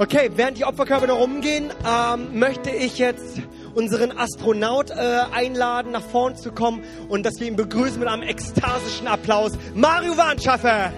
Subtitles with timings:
[0.00, 3.40] Okay, während die Opferkörper noch rumgehen, ähm, möchte ich jetzt
[3.74, 4.94] unseren Astronaut äh,
[5.32, 9.52] einladen, nach vorn zu kommen und dass wir ihn begrüßen mit einem ekstasischen Applaus.
[9.74, 10.92] Mario Warnschaffer!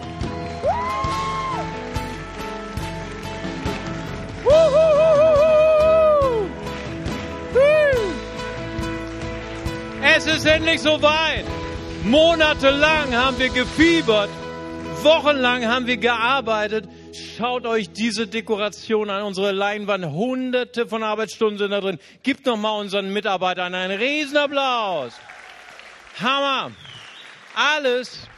[10.14, 11.46] Es ist endlich soweit.
[12.04, 14.28] Monatelang haben wir gefiebert.
[15.03, 16.87] Wochenlang haben wir gearbeitet.
[17.12, 20.06] Schaut euch diese Dekoration an, unsere Leinwand.
[20.06, 21.98] Hunderte von Arbeitsstunden sind da drin.
[22.23, 25.14] Gibt noch mal unseren Mitarbeitern einen Riesenapplaus.
[26.20, 26.73] Hammer.
[27.55, 28.28] Alles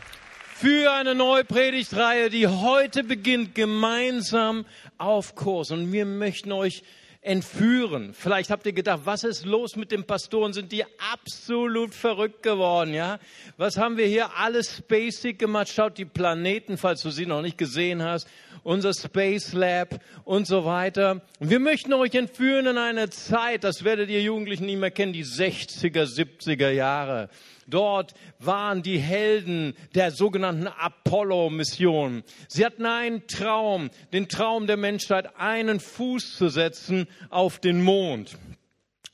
[0.54, 4.64] für eine neue Predigtreihe, die heute beginnt, gemeinsam
[4.96, 5.70] auf Kurs.
[5.70, 6.82] Und wir möchten euch
[7.22, 8.14] entführen.
[8.14, 10.52] Vielleicht habt ihr gedacht, was ist los mit den Pastoren?
[10.52, 13.20] Sind die absolut verrückt geworden, ja?
[13.56, 15.68] Was haben wir hier alles basic gemacht?
[15.68, 18.26] Schaut die Planeten, falls du sie noch nicht gesehen hast,
[18.64, 21.22] unser Space Lab und so weiter.
[21.38, 25.12] Und wir möchten euch entführen in eine Zeit, das werdet ihr Jugendlichen nicht mehr kennen,
[25.12, 27.28] die 60er, 70er Jahre.
[27.72, 32.22] Dort waren die Helden der sogenannten Apollo-Mission.
[32.46, 38.36] Sie hatten einen Traum, den Traum der Menschheit, einen Fuß zu setzen auf den Mond.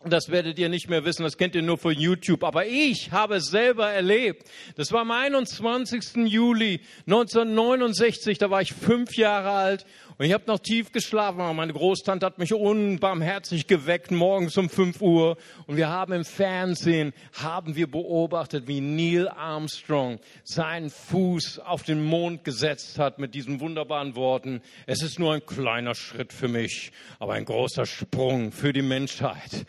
[0.04, 2.44] Das werdet ihr nicht mehr wissen, das kennt ihr nur von YouTube.
[2.44, 4.48] Aber ich habe es selber erlebt.
[4.76, 6.26] Das war am 21.
[6.26, 9.86] Juli 1969, da war ich fünf Jahre alt
[10.18, 11.38] und ich habe noch tief geschlafen.
[11.54, 15.36] Meine Großtante hat mich unbarmherzig geweckt morgens um fünf Uhr
[15.68, 22.02] und wir haben im Fernsehen, haben wir beobachtet, wie Neil Armstrong seinen Fuß auf den
[22.04, 24.60] Mond gesetzt hat mit diesen wunderbaren Worten.
[24.86, 29.66] Es ist nur ein kleiner Schritt für mich, aber ein großer Sprung für die Menschheit.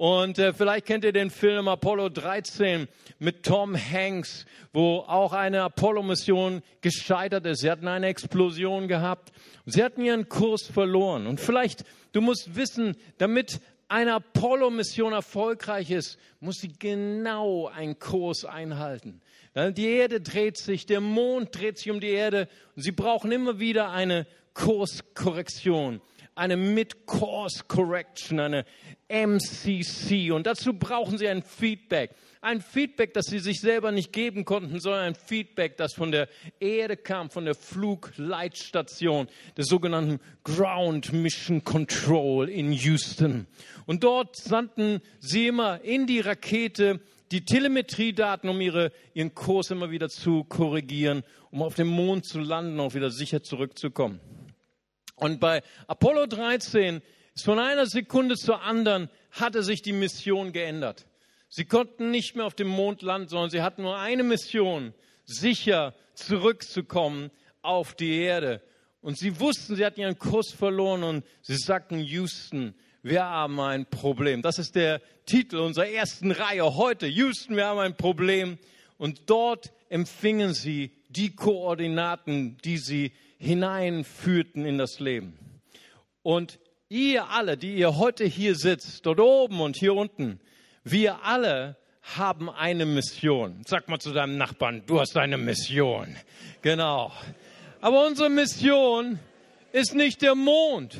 [0.00, 5.62] Und äh, vielleicht kennt ihr den Film Apollo 13 mit Tom Hanks, wo auch eine
[5.62, 7.60] Apollo-Mission gescheitert ist.
[7.60, 9.30] Sie hatten eine Explosion gehabt.
[9.66, 11.26] Sie hatten ihren Kurs verloren.
[11.26, 18.46] Und vielleicht, du musst wissen, damit eine Apollo-Mission erfolgreich ist, muss sie genau einen Kurs
[18.46, 19.20] einhalten.
[19.54, 23.60] Die Erde dreht sich, der Mond dreht sich um die Erde und sie brauchen immer
[23.60, 26.00] wieder eine Kurskorrektion
[26.40, 28.64] eine Mid-Course Correction, eine
[29.08, 30.30] MCC.
[30.30, 32.14] Und dazu brauchen Sie ein Feedback.
[32.40, 36.30] Ein Feedback, das Sie sich selber nicht geben konnten, sondern ein Feedback, das von der
[36.58, 39.28] Erde kam, von der Flugleitstation,
[39.58, 43.46] der sogenannten Ground Mission Control in Houston.
[43.84, 47.00] Und dort sandten Sie immer in die Rakete
[47.32, 52.40] die Telemetriedaten, um ihre, ihren Kurs immer wieder zu korrigieren, um auf dem Mond zu
[52.40, 54.20] landen und auch wieder sicher zurückzukommen.
[55.20, 57.02] Und bei Apollo 13
[57.34, 61.06] ist von einer Sekunde zur anderen hatte sich die Mission geändert.
[61.48, 64.94] Sie konnten nicht mehr auf dem Mond landen, sondern sie hatten nur eine Mission,
[65.24, 67.30] sicher zurückzukommen
[67.62, 68.62] auf die Erde.
[69.02, 73.86] Und sie wussten, sie hatten ihren Kurs verloren und sie sagten, Houston, wir haben ein
[73.86, 74.42] Problem.
[74.42, 77.06] Das ist der Titel unserer ersten Reihe heute.
[77.06, 78.58] Houston, wir haben ein Problem.
[78.98, 85.36] Und dort empfingen sie die Koordinaten, die sie hineinführten in das Leben.
[86.22, 90.40] Und ihr alle, die ihr heute hier sitzt, dort oben und hier unten,
[90.84, 93.62] wir alle haben eine Mission.
[93.66, 96.16] Sag mal zu deinem Nachbarn, du hast eine Mission.
[96.62, 97.12] Genau.
[97.80, 99.18] Aber unsere Mission
[99.72, 100.98] ist nicht der Mond.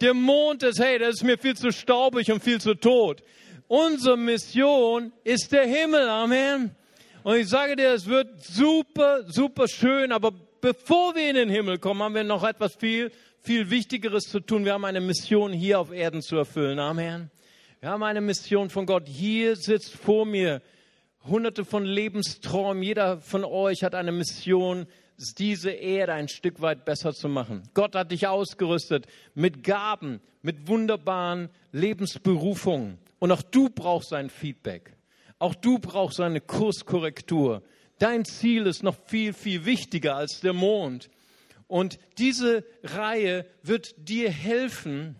[0.00, 3.22] Der Mond ist, hey, das ist mir viel zu staubig und viel zu tot.
[3.68, 6.08] Unsere Mission ist der Himmel.
[6.08, 6.74] Amen.
[7.22, 10.32] Und ich sage dir, es wird super, super schön, aber
[10.64, 14.64] bevor wir in den Himmel kommen, haben wir noch etwas viel, viel Wichtigeres zu tun.
[14.64, 16.78] Wir haben eine Mission hier auf Erden zu erfüllen.
[16.78, 17.30] Amen.
[17.80, 19.06] Wir haben eine Mission von Gott.
[19.06, 20.62] Hier sitzt vor mir
[21.22, 22.82] hunderte von Lebensträumen.
[22.82, 24.86] Jeder von euch hat eine Mission,
[25.36, 27.64] diese Erde ein Stück weit besser zu machen.
[27.74, 32.96] Gott hat dich ausgerüstet mit Gaben, mit wunderbaren Lebensberufungen.
[33.18, 34.96] Und auch du brauchst ein Feedback.
[35.38, 37.62] Auch du brauchst eine Kurskorrektur.
[38.04, 41.08] Dein Ziel ist noch viel, viel wichtiger als der Mond.
[41.68, 45.16] Und diese Reihe wird dir helfen,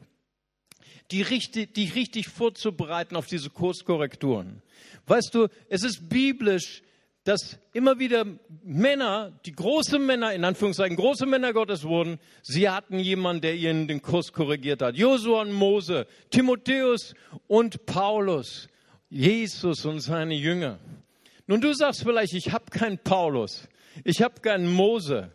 [1.11, 4.61] die richtig, dich richtig vorzubereiten auf diese Kurskorrekturen.
[5.07, 6.83] Weißt du, es ist biblisch,
[7.25, 8.27] dass immer wieder
[8.63, 13.89] Männer, die große Männer, in Anführungszeichen große Männer Gottes wurden, sie hatten jemanden, der ihnen
[13.89, 14.95] den Kurs korrigiert hat.
[14.95, 17.15] Josua und Mose, Timotheus
[17.47, 18.69] und Paulus,
[19.09, 20.79] Jesus und seine Jünger.
[21.47, 23.69] Nun, du sagst vielleicht, ich habe keinen Paulus,
[24.03, 25.31] ich habe keinen Mose,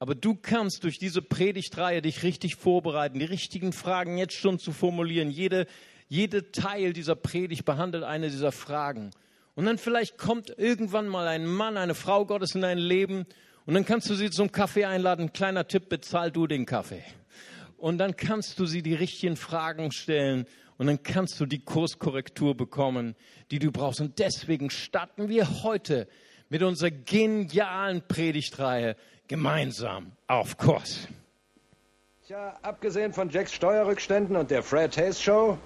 [0.00, 4.72] aber du kannst durch diese Predigtreihe dich richtig vorbereiten, die richtigen Fragen jetzt schon zu
[4.72, 5.30] formulieren.
[5.30, 5.66] Jede,
[6.08, 9.12] jede Teil dieser Predigt behandelt eine dieser Fragen.
[9.54, 13.24] Und dann vielleicht kommt irgendwann mal ein Mann, eine Frau Gottes in dein Leben
[13.66, 15.32] und dann kannst du sie zum Kaffee einladen.
[15.32, 17.04] Kleiner Tipp, bezahl du den Kaffee.
[17.78, 20.46] und dann kannst du sie die richtigen Fragen stellen
[20.78, 23.14] und dann kannst du die Kurskorrektur bekommen,
[23.50, 24.00] die du brauchst.
[24.00, 26.06] Und deswegen starten wir heute
[26.48, 28.96] mit unserer genialen Predigtreihe
[29.28, 31.08] gemeinsam auf Kurs.
[32.26, 35.58] Tja, abgesehen von Jacks Steuerrückständen und der Fred Hayes Show,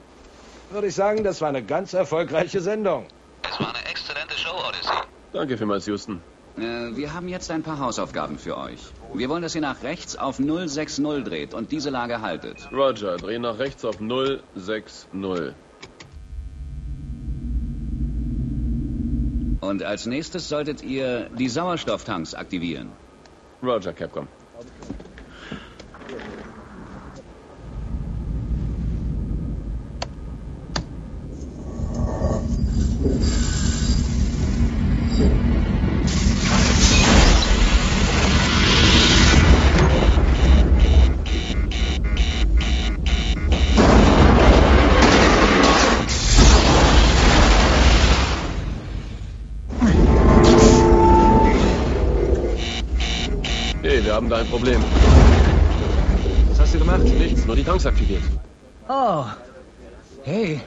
[0.71, 3.07] würde ich sagen, das war eine ganz erfolgreiche Sendung.
[3.43, 4.97] Es war eine exzellente Show, Odyssey.
[5.33, 6.21] Danke vielmals, Houston.
[6.59, 8.81] Äh, wir haben jetzt ein paar Hausaufgaben für euch.
[9.12, 12.69] Wir wollen, dass ihr nach rechts auf 060 dreht und diese Lage haltet.
[12.73, 15.09] Roger, dreh nach rechts auf 060.
[19.61, 22.93] Und als nächstes solltet ihr die Sauerstofftanks aktivieren.
[23.62, 24.27] Roger, Capcom.
[54.41, 54.81] Ein Problem.
[56.49, 57.03] Was hast du gemacht?
[57.05, 58.23] Nichts, nur die Tanks aktiviert.
[58.89, 59.25] Oh.
[60.25, 60.61] Hey.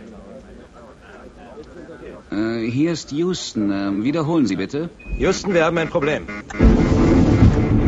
[2.32, 3.72] Äh, hier ist Houston.
[3.72, 4.90] Äh, wiederholen Sie bitte.
[5.18, 6.26] Houston, wir haben ein Problem.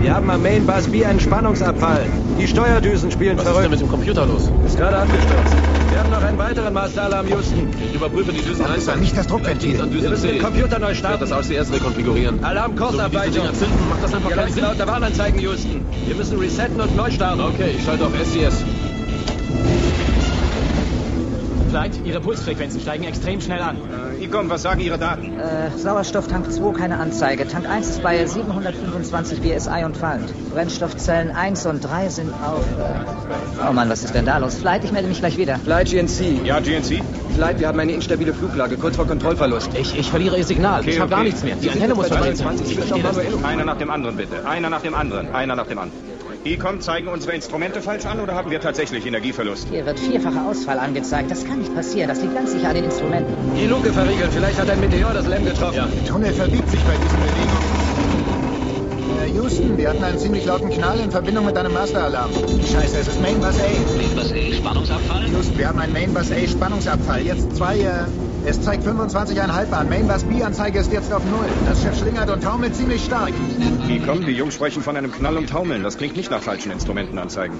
[0.01, 2.05] Wir haben am Main Bus B einen Spannungsabfall.
[2.39, 3.71] Die Steuerdüsen spielen Was ist denn verrückt.
[3.71, 4.51] mit dem Computer los?
[4.65, 5.55] Ist gerade abgestürzt.
[5.95, 7.69] Wir haben noch einen weiteren Masteralarm, Houston.
[7.87, 8.99] Ich überprüfe die Düsen einzeln.
[8.99, 9.79] nicht das Druckventil.
[9.79, 10.41] An Wir müssen den.
[10.41, 11.53] Computer neu Ich werde das starten.
[11.55, 12.43] ACS rekonfigurieren.
[12.43, 12.83] Alarm, So
[13.53, 14.63] zünden, macht das einfach keinen Sinn.
[14.63, 15.85] lauter Warnanzeigen, Houston.
[16.05, 17.39] Wir müssen resetten und neu starten.
[17.39, 18.65] Okay, ich schalte auf SCS.
[21.75, 23.75] Flight, Ihre Pulsfrequenzen steigen extrem schnell an.
[24.21, 25.37] Icom, was sagen Ihre Daten?
[25.37, 27.45] Äh, Sauerstofftank 2 keine Anzeige.
[27.49, 30.33] Tank 1 ist bei 725 BSI und fallend.
[30.53, 32.63] Brennstoffzellen 1 und 3 sind auf.
[32.79, 34.55] Äh oh Mann, was ist denn da los?
[34.55, 35.59] Flight, ich melde mich gleich wieder.
[35.59, 36.45] Flight GNC.
[36.45, 37.01] Ja, GNC?
[37.35, 39.71] Flight, wir haben eine instabile Fluglage, kurz vor Kontrollverlust.
[39.77, 40.87] Ich, ich verliere Ihr Signal.
[40.87, 41.57] ich habe gar nichts mehr.
[41.57, 42.57] Die Antenne muss verdreht sein.
[43.43, 44.47] Einer nach dem anderen, bitte.
[44.47, 45.35] Einer nach dem anderen.
[45.35, 46.14] Einer nach dem anderen.
[46.45, 49.67] Ecom, zeigen unsere Instrumente falsch an oder haben wir tatsächlich Energieverlust?
[49.71, 51.31] Hier wird vierfacher Ausfall angezeigt.
[51.31, 52.07] Das kann nicht passieren.
[52.07, 53.33] Das liegt ganz sicher an den Instrumenten.
[53.57, 54.31] Die Luke verriegelt.
[54.31, 55.75] Vielleicht hat ein Meteor das Lem getroffen.
[55.75, 55.89] Ja.
[56.07, 57.85] Tunnel verbiegt sich bei diesen Bewegungen.
[59.25, 62.29] Äh, Houston, wir hatten einen ziemlich lauten Knall in Verbindung mit einem Masteralarm.
[62.31, 64.15] Scheiße, es ist Main Bus A.
[64.15, 65.27] Was eh, Spannungsabfall?
[65.27, 67.23] Houston, wir haben einen Main Bus A Spannungsabfall.
[67.23, 68.05] Jetzt zwei, äh,
[68.45, 69.89] es zeigt 25,5 an.
[69.89, 71.45] Main Bus B Anzeige ist jetzt auf Null.
[71.65, 73.33] Das Schiff schlingert und taumelt ziemlich stark.
[73.89, 75.83] Ecom, die Jungs sprechen von einem Knall und Taumeln.
[75.83, 77.57] Das klingt nicht nach falschen Instrumentenanzeigen.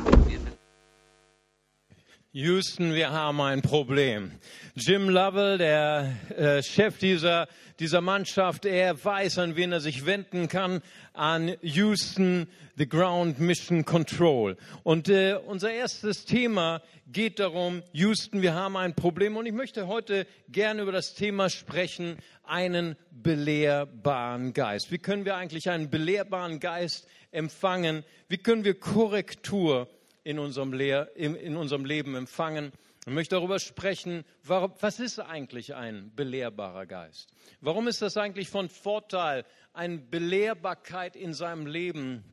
[2.38, 4.30] Houston, wir haben ein Problem.
[4.76, 7.48] Jim Lovell, der äh, Chef dieser,
[7.80, 10.82] dieser Mannschaft, er weiß, an wen er sich wenden kann,
[11.14, 14.58] an Houston, the Ground Mission Control.
[14.84, 19.38] Und äh, unser erstes Thema geht darum, Houston, wir haben ein Problem.
[19.38, 24.92] Und ich möchte heute gerne über das Thema sprechen, einen belehrbaren Geist.
[24.92, 28.04] Wie können wir eigentlich einen belehrbaren Geist empfangen?
[28.28, 29.88] Wie können wir Korrektur
[30.26, 32.74] in unserem, Lehr in, in unserem Leben empfangen.
[33.06, 37.30] Ich möchte darüber sprechen, warum, was ist eigentlich ein belehrbarer Geist?
[37.62, 42.24] Warum ist das eigentlich von Vorteil, eine Belehrbarkeit in seinem Leben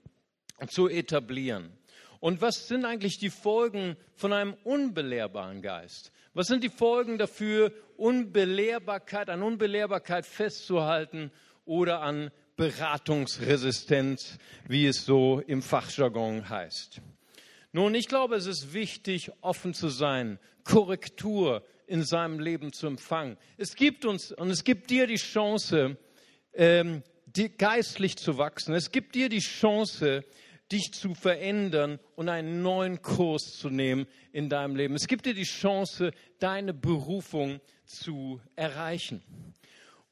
[0.69, 1.71] zu etablieren?
[2.19, 6.13] Und was sind eigentlich die Folgen von einem unbelehrbaren Geist?
[6.33, 11.31] Was sind die Folgen dafür, Unbelehrbarkeit, an Unbelehrbarkeit festzuhalten
[11.67, 17.03] oder an Beratungsresistenz, wie es so im Fachjargon heißt?
[17.75, 23.39] Nun, ich glaube, es ist wichtig, offen zu sein, Korrektur in seinem Leben zu empfangen.
[23.57, 25.97] Es gibt uns und es gibt dir die Chance,
[26.53, 27.03] ähm,
[27.57, 28.75] geistlich zu wachsen.
[28.75, 30.23] Es gibt dir die Chance,
[30.71, 34.95] dich zu verändern und einen neuen Kurs zu nehmen in deinem Leben.
[34.95, 39.23] Es gibt dir die Chance, deine Berufung zu erreichen.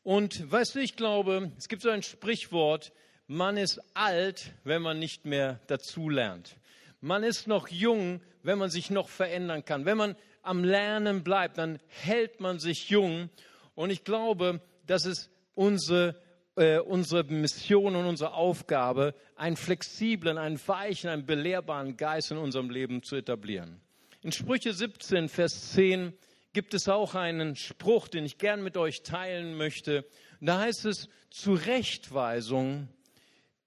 [0.02, 2.92] Und weißt du, ich glaube, es gibt so ein Sprichwort,
[3.26, 6.56] man ist alt, wenn man nicht mehr dazulernt.
[7.00, 9.86] Man ist noch jung, wenn man sich noch verändern kann.
[9.86, 13.30] Wenn man am Lernen bleibt, dann hält man sich jung.
[13.74, 16.20] Und ich glaube, das ist unsere,
[16.56, 22.70] äh, unsere Mission und unsere Aufgabe, einen flexiblen, einen weichen, einen belehrbaren Geist in unserem
[22.70, 23.80] Leben zu etablieren.
[24.22, 26.12] In Sprüche 17, Vers 10
[26.52, 30.04] gibt es auch einen Spruch, den ich gern mit euch teilen möchte.
[30.40, 32.88] Da heißt es, Zurechtweisung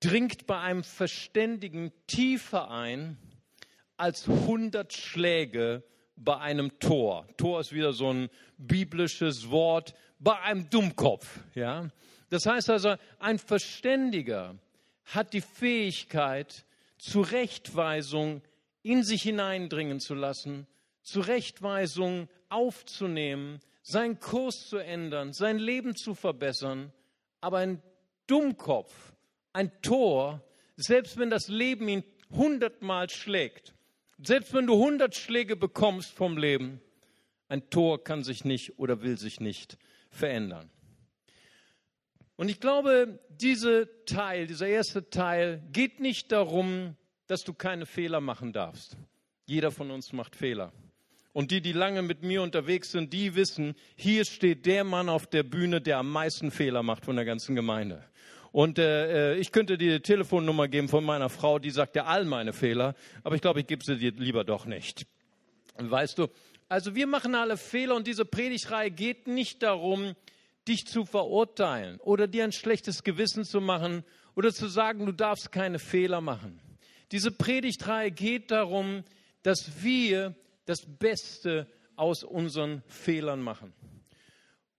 [0.04, 3.18] dringt bei einem Verständigen tiefer ein
[3.96, 5.84] als hundert Schläge
[6.18, 7.26] bei einem Tor.
[7.38, 11.40] Tor ist wieder so ein biblisches Wort bei einem Dummkopf.
[11.56, 11.90] Ja?
[12.30, 14.56] Das heißt also, ein Verständiger
[15.06, 16.66] hat die Fähigkeit,
[16.98, 18.42] Zurechtweisung
[18.82, 20.68] in sich hineindringen zu lassen,
[21.02, 26.92] Zurechtweisung aufzunehmen, seinen Kurs zu ändern, sein Leben zu verbessern.
[27.40, 27.82] Aber ein
[28.28, 29.13] Dummkopf,
[29.54, 30.44] ein Tor,
[30.76, 33.74] selbst wenn das Leben ihn hundertmal schlägt,
[34.22, 36.82] selbst wenn du hundert Schläge bekommst vom Leben,
[37.48, 39.78] ein Tor kann sich nicht oder will sich nicht
[40.10, 40.70] verändern.
[42.36, 46.96] Und ich glaube, dieser Teil, dieser erste Teil geht nicht darum,
[47.28, 48.98] dass du keine Fehler machen darfst.
[49.46, 50.74] Jeder von uns macht Fehler.
[51.32, 55.28] Und die, die lange mit mir unterwegs sind, die wissen, hier steht der Mann auf
[55.28, 58.04] der Bühne, der am meisten Fehler macht von der ganzen Gemeinde.
[58.54, 62.24] Und äh, ich könnte dir die Telefonnummer geben von meiner Frau, die sagt ja all
[62.24, 62.94] meine Fehler,
[63.24, 65.08] aber ich glaube, ich gebe sie dir lieber doch nicht.
[65.76, 66.28] Weißt du,
[66.70, 70.14] also wir machen alle Fehler und diese Predigtreihe geht nicht darum,
[70.68, 74.04] dich zu verurteilen oder dir ein schlechtes Gewissen zu machen
[74.36, 76.62] oder zu sagen, du darfst keine Fehler machen.
[77.12, 79.04] Diese Predigtreihe geht darum,
[79.42, 80.36] dass wir
[80.68, 83.74] das Beste aus unseren Fehlern machen.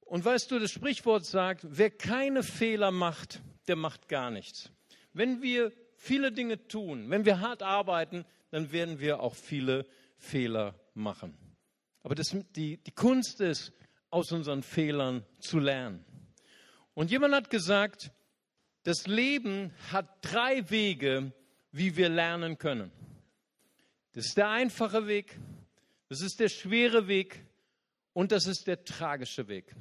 [0.03, 4.71] Und weißt du, das Sprichwort sagt, wer keine Fehler macht, der macht gar nichts.
[5.13, 10.79] Wenn wir viele Dinge tun, wenn wir hart arbeiten, dann werden wir auch viele Fehler
[10.95, 11.37] machen.
[12.03, 13.73] Aber das, die, die Kunst ist,
[14.11, 16.05] aus unseren Fehlern zu lernen.
[16.95, 18.13] Und jemand hat gesagt,
[18.85, 21.33] das Leben hat drei Wege,
[21.73, 22.93] wie wir lernen können.
[24.13, 25.41] Das ist der einfache Weg,
[26.09, 27.45] das ist der schwere Weg
[28.13, 29.75] und das ist der tragische Weg.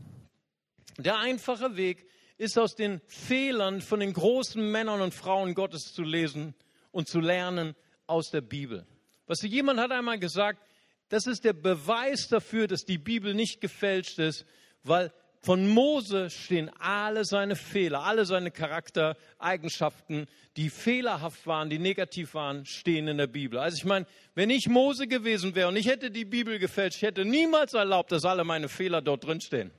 [0.98, 2.08] Der einfache Weg
[2.44, 6.54] ist aus den Fehlern von den großen Männern und Frauen Gottes zu lesen
[6.92, 7.74] und zu lernen
[8.06, 8.86] aus der Bibel.
[9.28, 10.62] Was jemand hat einmal gesagt,
[11.08, 14.46] das ist der Beweis dafür, dass die Bibel nicht gefälscht ist,
[14.84, 22.34] weil von Mose stehen alle seine Fehler, alle seine Charaktereigenschaften, die fehlerhaft waren, die negativ
[22.34, 23.60] waren, stehen in der Bibel.
[23.60, 27.04] Also ich meine, wenn ich Mose gewesen wäre und ich hätte die Bibel gefälscht, ich
[27.04, 29.72] hätte niemals erlaubt, dass alle meine Fehler dort drin stehen.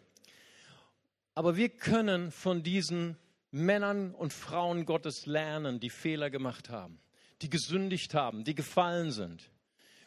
[1.34, 3.16] Aber wir können von diesen
[3.50, 7.00] Männern und Frauen Gottes lernen, die Fehler gemacht haben,
[7.42, 9.50] die gesündigt haben, die gefallen sind.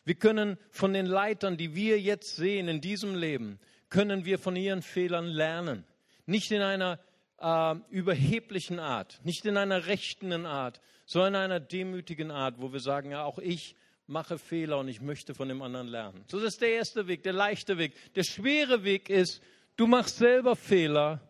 [0.04, 4.56] Wir können von den Leitern, die wir jetzt sehen in diesem Leben, können wir von
[4.56, 5.86] ihren Fehlern lernen.
[6.26, 7.00] Nicht in einer
[7.40, 12.80] äh, überheblichen Art, nicht in einer rechtenden Art, sondern in einer demütigen Art, wo wir
[12.80, 13.76] sagen, ja, auch ich
[14.08, 16.24] mache Fehler und ich möchte von dem anderen lernen.
[16.28, 17.94] So das ist der erste Weg, der leichte Weg.
[18.14, 19.42] Der schwere Weg ist,
[19.78, 21.22] Du machst selber Fehler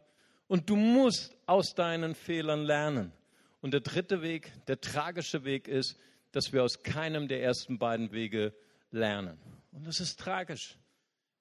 [0.47, 3.11] und du musst aus deinen Fehlern lernen.
[3.59, 5.99] Und der dritte Weg, der tragische Weg ist,
[6.31, 8.53] dass wir aus keinem der ersten beiden Wege
[8.89, 9.37] lernen.
[9.71, 10.77] Und das ist tragisch,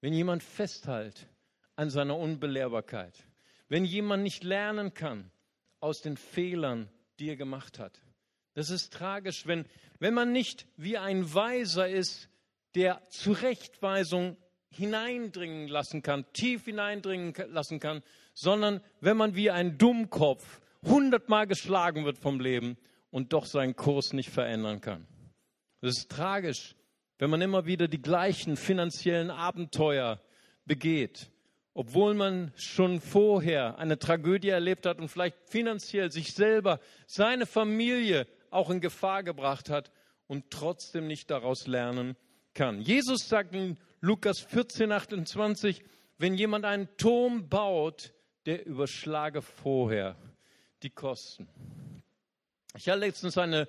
[0.01, 1.29] wenn jemand festhält
[1.77, 3.13] an seiner Unbelehrbarkeit,
[3.69, 5.31] wenn jemand nicht lernen kann
[5.79, 8.01] aus den Fehlern, die er gemacht hat.
[8.53, 9.65] Das ist tragisch, wenn,
[9.99, 12.27] wenn man nicht wie ein Weiser ist,
[12.75, 14.35] der Zurechtweisung
[14.69, 22.05] hineindringen lassen kann, tief hineindringen lassen kann, sondern wenn man wie ein Dummkopf hundertmal geschlagen
[22.05, 22.77] wird vom Leben
[23.09, 25.07] und doch seinen Kurs nicht verändern kann.
[25.81, 26.75] Das ist tragisch,
[27.17, 30.21] wenn man immer wieder die gleichen finanziellen Abenteuer
[30.65, 31.31] begeht,
[31.73, 38.27] obwohl man schon vorher eine Tragödie erlebt hat und vielleicht finanziell sich selber, seine Familie
[38.49, 39.91] auch in Gefahr gebracht hat
[40.27, 42.15] und trotzdem nicht daraus lernen
[42.53, 42.81] kann.
[42.81, 45.83] Jesus sagt in Lukas 14, 28,
[46.19, 48.13] wenn jemand einen Turm baut,
[48.45, 50.15] der überschlage vorher
[50.83, 51.47] die Kosten.
[52.75, 53.67] Ich habe letztens eine,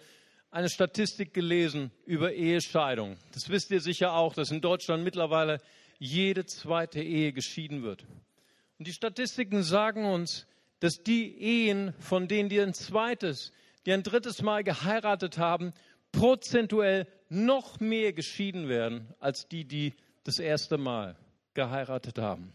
[0.50, 3.16] eine Statistik gelesen über Ehescheidung.
[3.32, 5.62] Das wisst ihr sicher auch, dass in Deutschland mittlerweile
[5.98, 8.04] jede zweite Ehe geschieden wird.
[8.78, 10.46] Und die Statistiken sagen uns,
[10.80, 13.50] dass die Ehen, von denen die ein zweites,
[13.86, 15.72] die ein drittes Mal geheiratet haben,
[16.12, 19.94] prozentuell noch mehr geschieden werden als die, die
[20.24, 21.16] das erste Mal
[21.54, 22.52] geheiratet haben.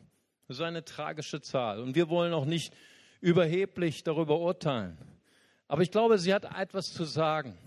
[0.47, 1.79] Das ist eine tragische Zahl.
[1.79, 2.73] Und wir wollen auch nicht
[3.21, 4.97] überheblich darüber urteilen.
[5.67, 7.57] Aber ich glaube, sie hat etwas zu sagen,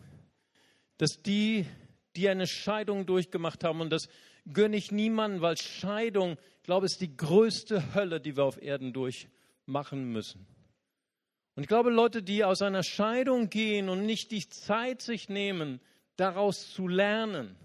[0.99, 1.67] dass die,
[2.15, 4.09] die eine Scheidung durchgemacht haben, und das
[4.53, 8.93] gönne ich niemandem, weil Scheidung, ich glaube, ist die größte Hölle, die wir auf Erden
[8.93, 10.47] durchmachen müssen.
[11.55, 15.81] Und ich glaube, Leute, die aus einer Scheidung gehen und nicht die Zeit sich nehmen,
[16.17, 17.57] daraus zu lernen,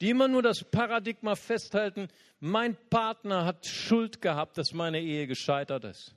[0.00, 2.08] die immer nur das Paradigma festhalten,
[2.40, 6.14] mein Partner hat Schuld gehabt, dass meine Ehe gescheitert ist.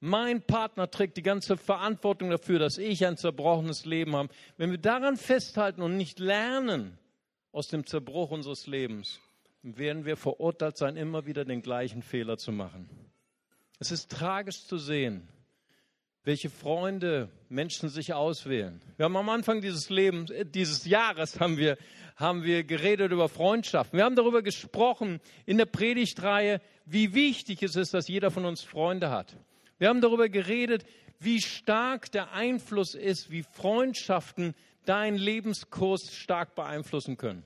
[0.00, 4.30] Mein Partner trägt die ganze Verantwortung dafür, dass ich ein zerbrochenes Leben habe.
[4.56, 6.98] Wenn wir daran festhalten und nicht lernen
[7.52, 9.20] aus dem Zerbruch unseres Lebens,
[9.62, 12.88] werden wir verurteilt sein, immer wieder den gleichen Fehler zu machen.
[13.78, 15.28] Es ist tragisch zu sehen,
[16.24, 18.80] welche Freunde Menschen sich auswählen.
[18.96, 21.76] Wir haben am Anfang dieses Lebens, äh, dieses Jahres haben wir,
[22.16, 23.98] haben wir geredet über Freundschaften.
[23.98, 28.62] Wir haben darüber gesprochen in der Predigtreihe, wie wichtig es ist, dass jeder von uns
[28.62, 29.36] Freunde hat.
[29.78, 30.84] Wir haben darüber geredet,
[31.18, 34.54] wie stark der Einfluss ist, wie Freundschaften
[34.84, 37.44] deinen Lebenskurs stark beeinflussen können.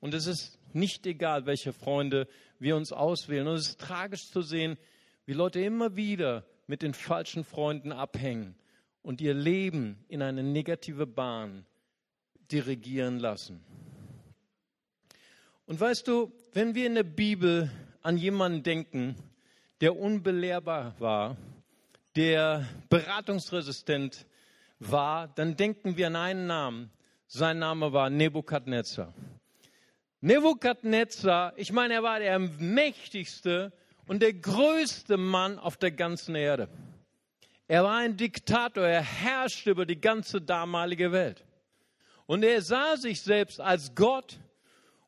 [0.00, 3.48] Und es ist nicht egal, welche Freunde wir uns auswählen.
[3.48, 4.76] Und es ist tragisch zu sehen,
[5.24, 8.54] wie Leute immer wieder mit den falschen Freunden abhängen
[9.02, 11.64] und ihr Leben in eine negative Bahn
[12.50, 13.64] dirigieren lassen.
[15.66, 17.70] Und weißt du, wenn wir in der Bibel
[18.02, 19.16] an jemanden denken,
[19.80, 21.36] der unbelehrbar war,
[22.14, 24.26] der beratungsresistent
[24.78, 26.90] war, dann denken wir an einen Namen.
[27.26, 29.12] Sein Name war Nebukadnezar.
[30.20, 33.72] Nebukadnezar, ich meine, er war der mächtigste
[34.06, 36.68] und der größte Mann auf der ganzen Erde.
[37.66, 41.44] Er war ein Diktator, er herrschte über die ganze damalige Welt.
[42.26, 44.38] Und er sah sich selbst als Gott.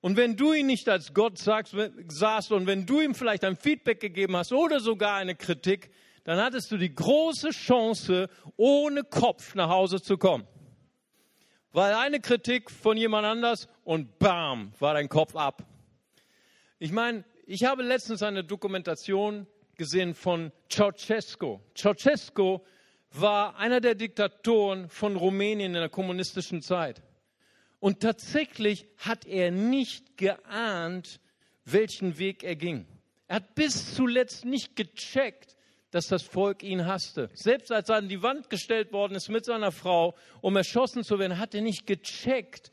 [0.08, 1.76] Und wenn du ihn nicht als Gott sagst,
[2.08, 5.90] sahst und wenn du ihm vielleicht ein Feedback gegeben hast oder sogar eine Kritik,
[6.24, 10.46] dann hattest du die große Chance, ohne Kopf nach Hause zu kommen.
[11.72, 15.66] Weil eine Kritik von jemand anders und bam, war dein Kopf ab.
[16.78, 19.46] Ich meine, ich habe letztens eine Dokumentation
[19.76, 21.60] gesehen von Ceausescu.
[21.76, 22.60] Ceausescu
[23.10, 27.02] war einer der Diktatoren von Rumänien in der kommunistischen Zeit.
[27.80, 31.20] Und tatsächlich hat er nicht geahnt,
[31.64, 32.86] welchen Weg er ging.
[33.28, 35.56] Er hat bis zuletzt nicht gecheckt,
[35.90, 37.30] dass das Volk ihn hasste.
[37.34, 41.18] Selbst als er an die Wand gestellt worden ist mit seiner Frau, um erschossen zu
[41.18, 42.72] werden, hat er nicht gecheckt,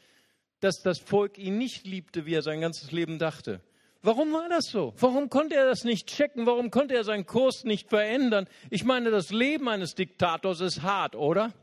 [0.60, 3.62] dass das Volk ihn nicht liebte, wie er sein ganzes Leben dachte.
[4.02, 4.94] Warum war das so?
[5.00, 6.46] Warum konnte er das nicht checken?
[6.46, 8.48] Warum konnte er seinen Kurs nicht verändern?
[8.70, 11.54] Ich meine, das Leben eines Diktators ist hart, oder?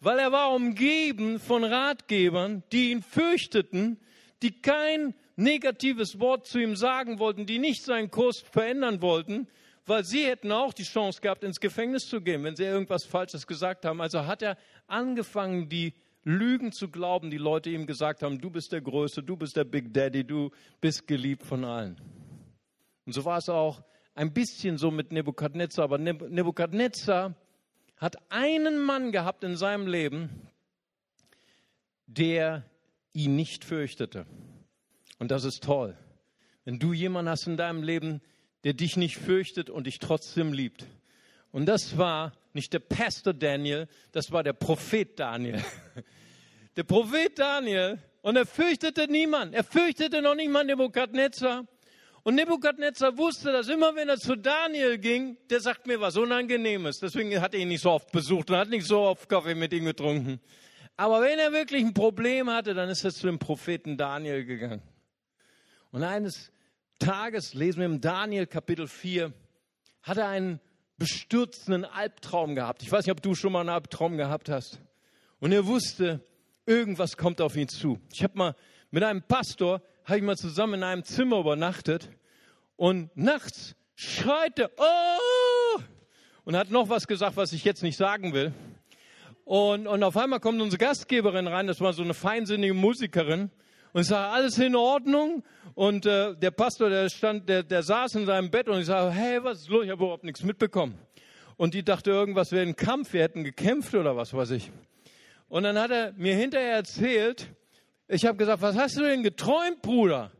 [0.00, 3.98] Weil er war umgeben von Ratgebern, die ihn fürchteten,
[4.42, 9.46] die kein negatives Wort zu ihm sagen wollten, die nicht seinen Kurs verändern wollten,
[9.86, 13.46] weil sie hätten auch die Chance gehabt, ins Gefängnis zu gehen, wenn sie irgendwas Falsches
[13.46, 14.00] gesagt haben.
[14.00, 18.72] Also hat er angefangen, die Lügen zu glauben, die Leute ihm gesagt haben, du bist
[18.72, 21.96] der Größte, du bist der Big Daddy, du bist geliebt von allen.
[23.06, 23.82] Und so war es auch
[24.14, 25.84] ein bisschen so mit Nebukadnezar.
[25.84, 27.34] Aber Nebukadnezar
[28.00, 30.48] hat einen Mann gehabt in seinem Leben,
[32.06, 32.64] der
[33.12, 34.26] ihn nicht fürchtete.
[35.18, 35.96] Und das ist toll.
[36.64, 38.22] Wenn du jemanden hast in deinem Leben,
[38.64, 40.86] der dich nicht fürchtet und dich trotzdem liebt.
[41.52, 45.62] Und das war nicht der Pastor Daniel, das war der Prophet Daniel.
[46.76, 47.98] Der Prophet Daniel.
[48.22, 49.54] Und er fürchtete niemand.
[49.54, 51.66] Er fürchtete noch nicht mal Nebukadnezar.
[52.22, 56.98] Und Nebukadnezar wusste, dass immer wenn er zu Daniel ging, der sagt mir was Unangenehmes.
[56.98, 59.72] Deswegen hat er ihn nicht so oft besucht und hat nicht so oft Kaffee mit
[59.72, 60.40] ihm getrunken.
[60.96, 64.82] Aber wenn er wirklich ein Problem hatte, dann ist er zu dem Propheten Daniel gegangen.
[65.92, 66.52] Und eines
[66.98, 69.32] Tages lesen wir im Daniel Kapitel 4,
[70.02, 70.60] hat er einen
[70.98, 72.82] bestürzenden Albtraum gehabt.
[72.82, 74.78] Ich weiß nicht, ob du schon mal einen Albtraum gehabt hast.
[75.38, 76.22] Und er wusste,
[76.66, 77.98] irgendwas kommt auf ihn zu.
[78.12, 78.54] Ich habe mal
[78.90, 82.10] mit einem Pastor, habe ich mal zusammen in einem Zimmer übernachtet
[82.76, 85.80] und nachts schreit er, oh!
[86.44, 88.52] Und hat noch was gesagt, was ich jetzt nicht sagen will.
[89.44, 93.50] Und, und auf einmal kommt unsere Gastgeberin rein, das war so eine feinsinnige Musikerin
[93.92, 95.44] und ich sage, alles in Ordnung.
[95.74, 99.10] Und äh, der Pastor, der stand, der, der saß in seinem Bett und ich sage,
[99.10, 99.84] hey, was ist los?
[99.84, 100.98] Ich habe überhaupt nichts mitbekommen.
[101.56, 104.72] Und die dachte, irgendwas wäre ein Kampf, wir hätten gekämpft oder was weiß ich.
[105.48, 107.48] Und dann hat er mir hinterher erzählt,
[108.10, 110.32] ich habe gesagt, was hast du denn geträumt, Bruder?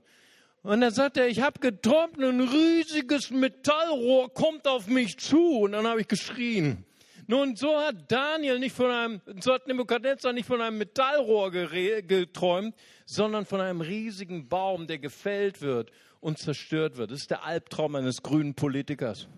[0.63, 5.61] Und dann sagt er, ich habe geträumt, ein riesiges Metallrohr kommt auf mich zu.
[5.61, 6.85] Und dann habe ich geschrien.
[7.27, 12.75] Nun, so hat Daniel nicht von einem, so hat Nebukadnezar nicht von einem Metallrohr geträumt,
[13.07, 17.13] sondern von einem riesigen Baum, der gefällt wird und zerstört wird.
[17.13, 19.29] Das ist der Albtraum eines grünen Politikers.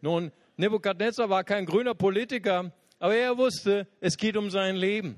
[0.00, 5.16] Nun, Nebukadnezar war kein grüner Politiker, aber er wusste, es geht um sein Leben.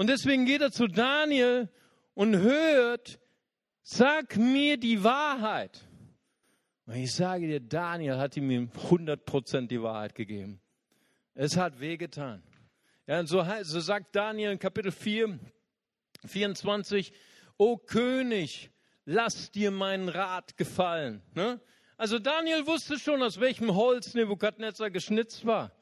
[0.00, 1.68] Und deswegen geht er zu Daniel
[2.14, 3.20] und hört,
[3.82, 5.86] sag mir die Wahrheit.
[6.86, 10.58] Und ich sage dir, Daniel hat ihm 100% die Wahrheit gegeben.
[11.34, 12.42] Es hat wehgetan.
[13.06, 15.38] Ja, so, so sagt Daniel in Kapitel 4,
[16.24, 17.12] 24,
[17.58, 18.70] O König,
[19.04, 21.20] lass dir meinen Rat gefallen.
[21.34, 21.60] Ne?
[21.98, 25.72] Also Daniel wusste schon, aus welchem Holz Nebukadnezar geschnitzt war.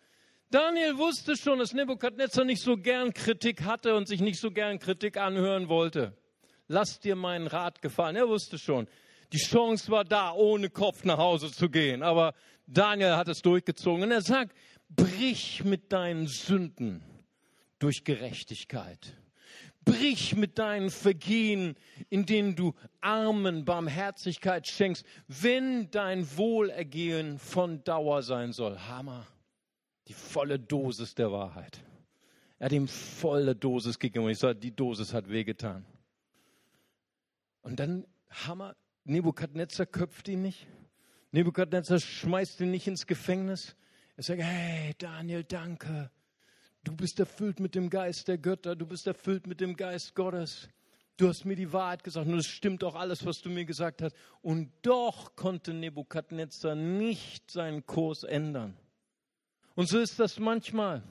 [0.50, 4.78] Daniel wusste schon, dass Nebukadnezar nicht so gern Kritik hatte und sich nicht so gern
[4.78, 6.16] Kritik anhören wollte.
[6.68, 8.16] Lass dir meinen Rat gefallen.
[8.16, 8.88] Er wusste schon,
[9.32, 12.02] die Chance war da, ohne Kopf nach Hause zu gehen.
[12.02, 12.32] Aber
[12.66, 14.02] Daniel hat es durchgezogen.
[14.02, 14.56] Und er sagt,
[14.88, 17.02] brich mit deinen Sünden
[17.78, 19.16] durch Gerechtigkeit.
[19.84, 21.76] Brich mit deinen Vergehen,
[22.08, 28.78] in denen du Armen Barmherzigkeit schenkst, wenn dein Wohlergehen von Dauer sein soll.
[28.78, 29.26] Hammer.
[30.08, 31.80] Die volle Dosis der Wahrheit.
[32.58, 35.84] Er hat ihm volle Dosis gegeben und ich sage, die Dosis hat wehgetan.
[37.60, 40.66] Und dann Hammer, Nebukadnezar köpft ihn nicht.
[41.30, 43.76] Nebukadnezar schmeißt ihn nicht ins Gefängnis.
[44.16, 46.10] Er sagt, hey Daniel, danke.
[46.84, 50.68] Du bist erfüllt mit dem Geist der Götter, du bist erfüllt mit dem Geist Gottes.
[51.18, 54.02] Du hast mir die Wahrheit gesagt und es stimmt auch alles, was du mir gesagt
[54.02, 54.16] hast.
[54.40, 58.76] Und doch konnte Nebukadnezar nicht seinen Kurs ändern.
[59.78, 61.04] Und so ist das manchmal.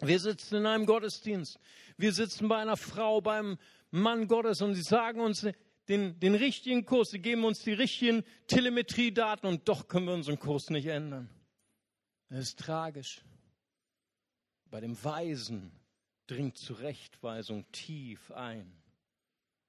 [0.00, 1.60] Wir sitzen in einem Gottesdienst.
[1.96, 3.56] Wir sitzen bei einer Frau, beim
[3.92, 5.46] Mann Gottes und sie sagen uns
[5.86, 7.10] den, den richtigen Kurs.
[7.10, 11.30] Sie geben uns die richtigen Telemetriedaten und doch können wir unseren Kurs nicht ändern.
[12.30, 13.24] Das ist tragisch.
[14.68, 15.70] Bei dem Weisen
[16.26, 18.72] dringt Zurechtweisung tief ein.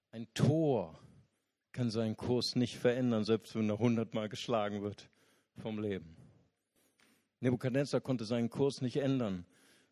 [0.09, 0.99] Ein Tor
[1.73, 5.11] kann seinen Kurs nicht verändern, selbst wenn er hundertmal geschlagen wird
[5.59, 6.26] vom Leben.
[7.39, 9.45] Nebukadnezar konnte seinen Kurs nicht ändern.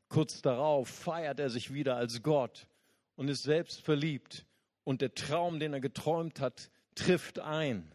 [0.09, 2.67] Kurz darauf feiert er sich wieder als Gott
[3.15, 4.45] und ist selbst verliebt.
[4.83, 7.91] Und der Traum, den er geträumt hat, trifft ein.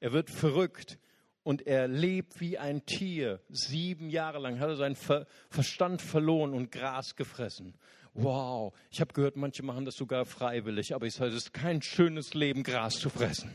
[0.00, 0.98] Er wird verrückt
[1.42, 3.40] und er lebt wie ein Tier.
[3.48, 7.74] Sieben Jahre lang hat er seinen Ver Verstand verloren und Gras gefressen.
[8.14, 11.80] Wow, ich habe gehört, manche machen das sogar freiwillig, aber ich sage, es ist kein
[11.80, 13.50] schönes Leben, Gras zu fressen.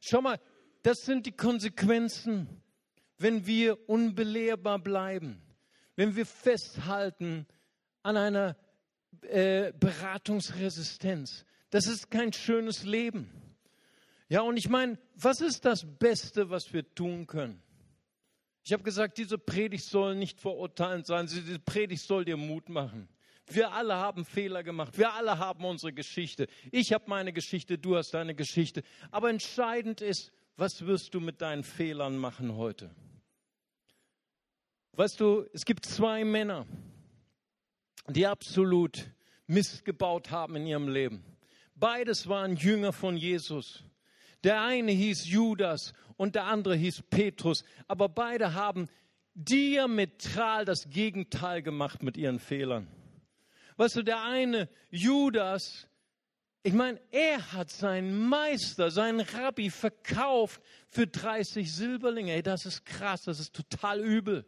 [0.00, 0.40] Schau mal,
[0.82, 2.62] das sind die Konsequenzen,
[3.22, 5.40] wenn wir unbelehrbar bleiben,
[5.96, 7.46] wenn wir festhalten
[8.02, 8.56] an einer
[9.22, 11.44] äh, Beratungsresistenz.
[11.70, 13.30] Das ist kein schönes Leben.
[14.28, 17.62] Ja, und ich meine, was ist das Beste, was wir tun können?
[18.64, 23.08] Ich habe gesagt, diese Predigt soll nicht verurteilend sein, diese Predigt soll dir Mut machen.
[23.46, 26.46] Wir alle haben Fehler gemacht, wir alle haben unsere Geschichte.
[26.70, 28.82] Ich habe meine Geschichte, du hast deine Geschichte.
[29.10, 32.94] Aber entscheidend ist, was wirst du mit deinen Fehlern machen heute?
[34.94, 36.66] Weißt du, es gibt zwei Männer,
[38.08, 39.10] die absolut
[39.46, 41.24] Mist gebaut haben in ihrem Leben.
[41.74, 43.84] Beides waren Jünger von Jesus.
[44.44, 48.88] Der eine hieß Judas und der andere hieß Petrus, aber beide haben
[49.34, 52.86] diametral das Gegenteil gemacht mit ihren Fehlern.
[53.78, 55.88] Weißt du, der eine Judas,
[56.62, 62.34] ich meine, er hat seinen Meister, seinen Rabbi verkauft für 30 Silberlinge.
[62.34, 64.44] Ey, das ist krass, das ist total übel.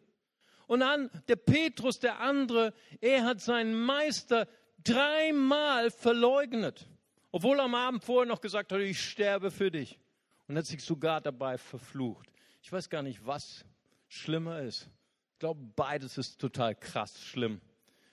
[0.67, 4.49] Und dann der Petrus, der andere, er hat seinen Meister
[4.83, 6.89] dreimal verleugnet.
[7.33, 9.99] Obwohl er am Abend vorher noch gesagt hat, ich sterbe für dich.
[10.47, 12.31] Und hat sich sogar dabei verflucht.
[12.63, 13.65] Ich weiß gar nicht, was
[14.09, 14.91] schlimmer ist.
[15.33, 17.61] Ich glaube, beides ist total krass schlimm.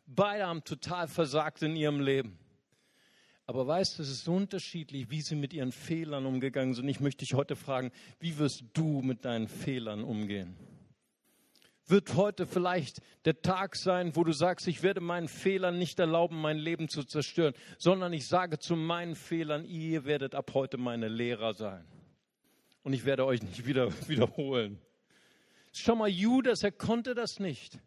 [0.06, 2.38] Beide haben total versagt in ihrem Leben.
[3.46, 6.88] Aber weißt du, es ist so unterschiedlich, wie sie mit ihren Fehlern umgegangen sind.
[6.88, 10.56] Ich möchte dich heute fragen, wie wirst du mit deinen Fehlern umgehen?
[11.92, 16.42] Wird heute vielleicht der Tag sein, wo du sagst, ich werde meinen Fehlern nicht erlauben,
[16.42, 21.08] mein Leben zu zerstören, sondern ich sage zu meinen Fehlern, ihr werdet ab heute meine
[21.08, 21.86] Lehrer sein.
[22.84, 24.80] Und ich werde euch nicht wieder wiederholen.
[25.74, 27.80] Schau mal, Judas, er konnte das nicht.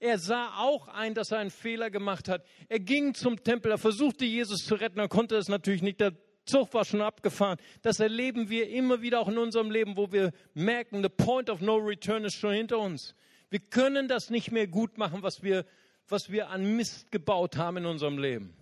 [0.00, 2.44] Er sah auch ein, dass er einen Fehler gemacht hat.
[2.68, 6.00] Er ging zum Tempel, er versuchte Jesus zu retten, er konnte es natürlich nicht.
[6.00, 6.12] Der
[6.44, 7.58] Zug war schon abgefahren.
[7.82, 11.60] Das erleben wir immer wieder auch in unserem Leben, wo wir merken, the point of
[11.60, 13.14] no return ist schon hinter uns.
[13.50, 15.64] Wir können das nicht mehr gut machen, was wir,
[16.08, 18.54] was wir an Mist gebaut haben in unserem Leben.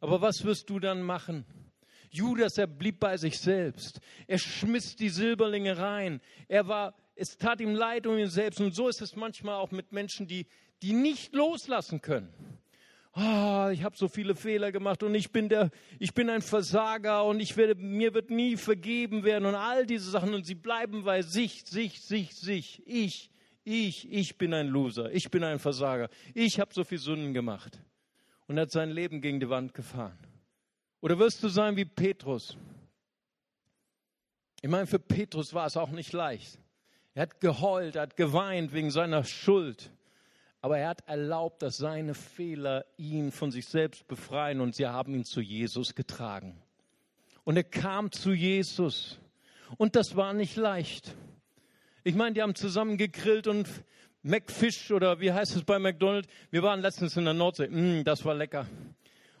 [0.00, 1.44] Aber was wirst du dann machen?
[2.10, 4.00] Judas, er blieb bei sich selbst.
[4.26, 6.20] Er schmiss die Silberlinge rein.
[6.46, 8.60] Er war, es tat ihm leid um ihn selbst.
[8.60, 10.46] Und so ist es manchmal auch mit Menschen, die,
[10.82, 12.32] die nicht loslassen können.
[13.14, 17.24] Oh, ich habe so viele Fehler gemacht und ich bin der, ich bin ein Versager
[17.24, 21.04] und ich werde, mir wird nie vergeben werden und all diese Sachen und sie bleiben
[21.04, 22.82] bei sich, sich, sich, sich.
[22.86, 23.30] Ich,
[23.64, 27.80] ich, ich bin ein Loser, ich bin ein Versager, ich habe so viel Sünden gemacht
[28.46, 30.18] und hat sein Leben gegen die Wand gefahren.
[31.00, 32.56] Oder wirst du sein wie Petrus?
[34.60, 36.58] Ich meine, für Petrus war es auch nicht leicht.
[37.14, 39.90] Er hat geheult, er hat geweint wegen seiner Schuld.
[40.60, 45.14] Aber er hat erlaubt, dass seine Fehler ihn von sich selbst befreien und sie haben
[45.14, 46.62] ihn zu Jesus getragen.
[47.42, 49.18] Und er kam zu Jesus.
[49.76, 51.16] Und das war nicht leicht.
[52.04, 53.68] Ich meine, die haben zusammen gegrillt und
[54.22, 56.28] McFish oder wie heißt es bei McDonald's?
[56.50, 57.68] Wir waren letztens in der Nordsee.
[57.68, 58.66] Mm, das war lecker.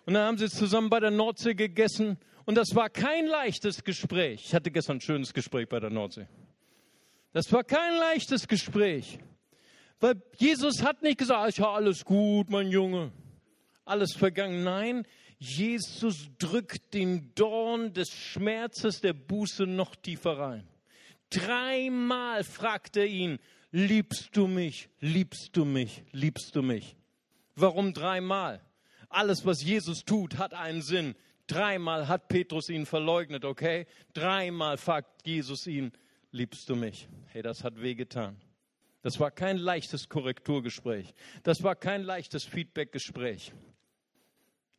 [0.06, 4.44] Und dann haben sie zusammen bei der Nordsee gegessen und das war kein leichtes Gespräch.
[4.46, 6.26] Ich hatte gestern ein schönes Gespräch bei der Nordsee.
[7.32, 9.18] Das war kein leichtes Gespräch.
[9.98, 13.12] Weil Jesus hat nicht gesagt, ja, alles gut, mein Junge.
[13.84, 14.62] Alles vergangen.
[14.62, 15.06] Nein,
[15.38, 20.68] Jesus drückt den Dorn des Schmerzes der Buße noch tiefer rein.
[21.32, 23.38] Dreimal fragt er ihn,
[23.70, 26.96] liebst du mich, liebst du mich, liebst du mich?
[27.56, 28.60] Warum dreimal?
[29.08, 31.14] Alles, was Jesus tut, hat einen Sinn.
[31.46, 33.86] Dreimal hat Petrus ihn verleugnet, okay?
[34.12, 35.92] Dreimal fragt Jesus ihn,
[36.32, 37.08] liebst du mich?
[37.28, 38.36] Hey, das hat wehgetan.
[39.02, 41.14] Das war kein leichtes Korrekturgespräch.
[41.42, 43.52] Das war kein leichtes Feedbackgespräch.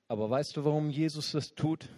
[0.08, 1.90] Aber weißt du, warum Jesus das tut?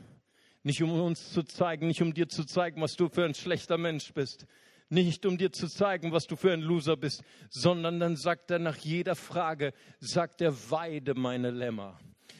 [0.65, 3.77] Nicht um uns zu zeigen, nicht um dir zu zeigen, was du für ein schlechter
[3.77, 4.45] Mensch bist.
[4.89, 8.59] Nicht um dir zu zeigen, was du für ein Loser bist, sondern dann sagt er
[8.59, 11.97] nach jeder Frage, sagt er, weide meine Lämmer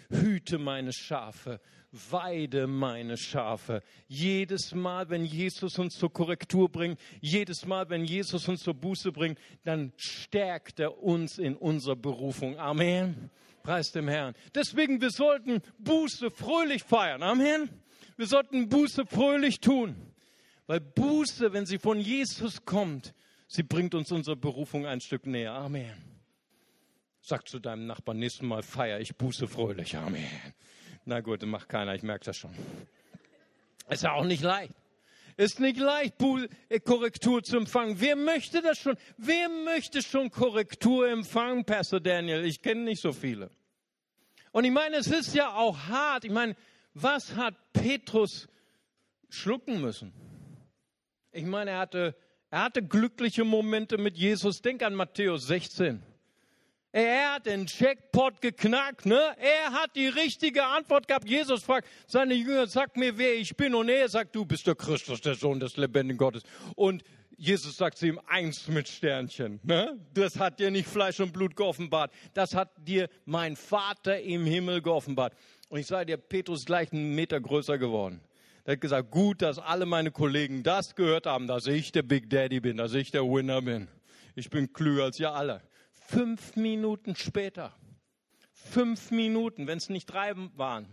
[0.09, 1.59] hüte meine Schafe,
[1.91, 3.81] weide meine Schafe.
[4.07, 9.11] Jedes Mal, wenn Jesus uns zur Korrektur bringt, jedes Mal, wenn Jesus uns zur Buße
[9.11, 12.57] bringt, dann stärkt er uns in unserer Berufung.
[12.59, 13.29] Amen.
[13.63, 14.35] Preis dem Herrn.
[14.53, 17.23] Deswegen, wir sollten Buße fröhlich feiern.
[17.23, 17.69] Amen.
[18.17, 19.95] Wir sollten Buße fröhlich tun.
[20.67, 23.13] Weil Buße, wenn sie von Jesus kommt,
[23.47, 25.53] sie bringt uns unsere Berufung ein Stück näher.
[25.53, 25.93] Amen.
[27.21, 29.95] Sag zu deinem Nachbarn, nächstes Mal feier ich Buße fröhlich.
[29.97, 30.25] Amen.
[31.05, 32.51] Na gut, macht keiner, ich merke das schon.
[33.89, 34.73] Ist ja auch nicht leicht.
[35.37, 36.15] Ist nicht leicht,
[36.69, 37.99] äh, Korrektur zu empfangen.
[37.99, 38.95] Wer möchte das schon?
[39.17, 42.45] Wer möchte schon Korrektur empfangen, Pastor Daniel?
[42.45, 43.51] Ich kenne nicht so viele.
[44.51, 46.23] Und ich meine, es ist ja auch hart.
[46.23, 46.55] Ich meine,
[46.95, 48.47] was hat Petrus
[49.29, 50.13] schlucken müssen?
[51.31, 52.15] Ich meine, er hatte,
[52.49, 54.61] er hatte glückliche Momente mit Jesus.
[54.61, 56.01] Denk an Matthäus 16.
[56.93, 59.19] Er hat den Checkpot geknackt, ne?
[59.37, 61.27] Er hat die richtige Antwort gehabt.
[61.27, 63.75] Jesus fragt seine Jünger, sag mir, wer ich bin.
[63.75, 66.43] Und er sagt, du bist der Christus, der Sohn des lebendigen Gottes.
[66.77, 67.03] Und
[67.37, 69.99] Jesus sagt zu ihm, eins mit Sternchen, ne?
[70.13, 72.13] Das hat dir nicht Fleisch und Blut geoffenbart.
[72.33, 75.33] Das hat dir mein Vater im Himmel geoffenbart.
[75.69, 78.21] Und ich sage dir, Petrus ist gleich einen Meter größer geworden.
[78.65, 82.29] Er hat gesagt, gut, dass alle meine Kollegen das gehört haben, dass ich der Big
[82.29, 83.87] Daddy bin, dass ich der Winner bin.
[84.35, 85.61] Ich bin klüger als ihr alle.
[85.91, 87.75] Fünf Minuten später,
[88.51, 90.87] fünf Minuten, wenn es nicht drei waren,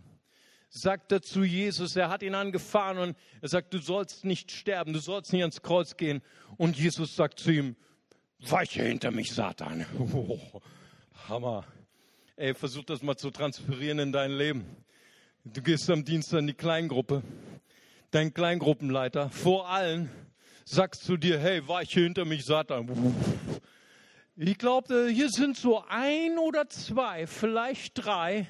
[0.69, 4.93] sagt er zu Jesus, er hat ihn angefahren und er sagt, du sollst nicht sterben,
[4.93, 6.23] du sollst nicht ans Kreuz gehen.
[6.57, 7.77] Und Jesus sagt zu ihm,
[8.39, 9.85] weiche hinter mich, Satan.
[9.99, 10.39] Oh,
[11.29, 11.65] Hammer.
[12.43, 14.67] Ey, versuch das mal zu transferieren in dein Leben.
[15.45, 17.23] Du gehst am Dienstag in die Kleingruppe.
[18.11, 20.11] Dein Kleingruppenleiter vor allen
[20.65, 23.15] sagst zu dir, hey, weiche hinter mich, Satan.
[24.35, 28.49] Ich glaube, hier sind so ein oder zwei, vielleicht drei,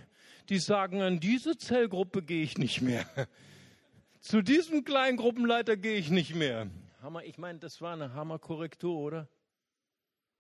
[0.48, 3.05] die sagen, an diese Zellgruppe gehe ich nicht mehr.
[4.20, 6.70] Zu diesem kleinen Gruppenleiter gehe ich nicht mehr.
[7.02, 9.28] Hammer, ich meine, das war eine Hammerkorrektur, oder?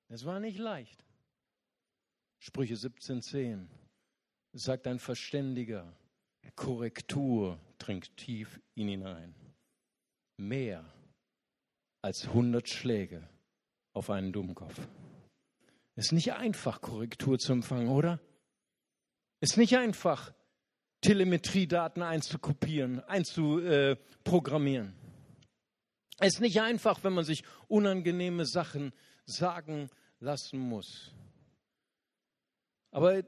[0.08, 1.04] Es war nicht leicht.
[2.44, 3.68] Sprüche 17,10
[4.52, 5.96] sagt ein Verständiger,
[6.56, 9.34] Korrektur dringt tief in ihn hinein.
[10.38, 10.84] Mehr
[12.02, 13.28] als hundert Schläge
[13.92, 14.76] auf einen Dummkopf.
[15.94, 18.18] Ist nicht einfach, Korrektur zu empfangen, oder?
[19.40, 20.34] Ist nicht einfach,
[21.00, 24.94] Telemetriedaten einzukopieren, einzuprogrammieren.
[26.20, 28.92] Ist nicht einfach, wenn man sich unangenehme Sachen
[29.26, 31.14] sagen lassen muss.
[32.92, 33.24] Aber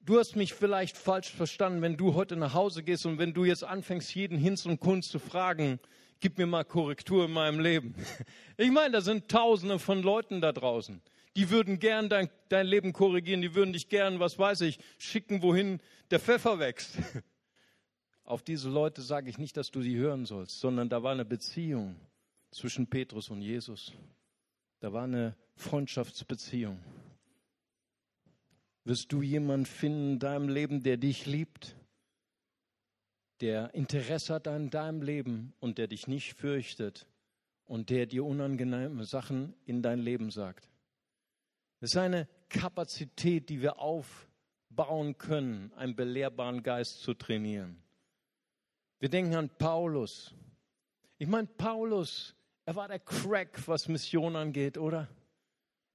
[0.00, 3.44] du hast mich vielleicht falsch verstanden, wenn du heute nach Hause gehst und wenn du
[3.44, 5.78] jetzt anfängst, jeden Hinz und Kunst zu fragen,
[6.20, 7.94] gib mir mal Korrektur in meinem Leben.
[8.56, 11.00] Ich meine, da sind Tausende von Leuten da draußen
[11.38, 15.40] die würden gern dein, dein Leben korrigieren, die würden dich gern, was weiß ich, schicken,
[15.40, 16.98] wohin der Pfeffer wächst.
[18.24, 21.24] Auf diese Leute sage ich nicht, dass du sie hören sollst, sondern da war eine
[21.24, 21.94] Beziehung
[22.50, 23.92] zwischen Petrus und Jesus.
[24.80, 26.80] Da war eine Freundschaftsbeziehung.
[28.84, 31.76] Wirst du jemanden finden in deinem Leben, der dich liebt,
[33.40, 37.06] der Interesse hat an deinem Leben und der dich nicht fürchtet
[37.64, 40.68] und der dir unangenehme Sachen in dein Leben sagt?
[41.80, 47.80] Das ist eine Kapazität, die wir aufbauen können, einen belehrbaren Geist zu trainieren.
[48.98, 50.34] Wir denken an Paulus.
[51.18, 55.08] Ich meine, Paulus, er war der Crack, was Mission angeht, oder?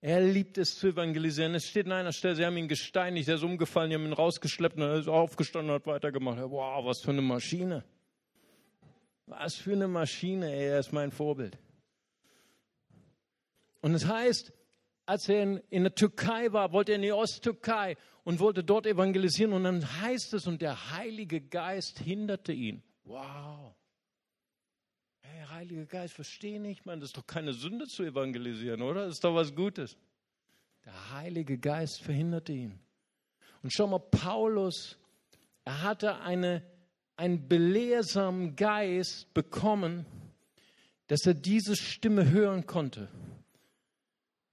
[0.06, 1.56] Er liebt es zu evangelisieren.
[1.56, 4.12] Es steht an einer Stelle, sie haben ihn gesteinigt, er ist umgefallen, die haben ihn
[4.12, 6.40] rausgeschleppt und er ist aufgestanden und hat weitergemacht.
[6.40, 7.86] Wow, was für eine Maschine.
[9.28, 11.58] Was für eine Maschine, er ist mein Vorbild.
[13.80, 14.52] Und es heißt,
[15.06, 18.86] als er in, in der Türkei war, wollte er in die Osttürkei und wollte dort
[18.86, 19.54] evangelisieren.
[19.54, 22.84] Und dann heißt es, und der Heilige Geist hinderte ihn.
[23.06, 23.74] Wow.
[25.44, 29.06] Hey, Heiliger Geist, verstehe nicht, man, das ist doch keine Sünde zu evangelisieren, oder?
[29.06, 29.98] Das ist doch was Gutes.
[30.86, 32.80] Der Heilige Geist verhinderte ihn.
[33.62, 34.98] Und schau mal, Paulus,
[35.66, 36.64] er hatte eine,
[37.18, 40.06] einen belehrsamen Geist bekommen,
[41.08, 43.10] dass er diese Stimme hören konnte.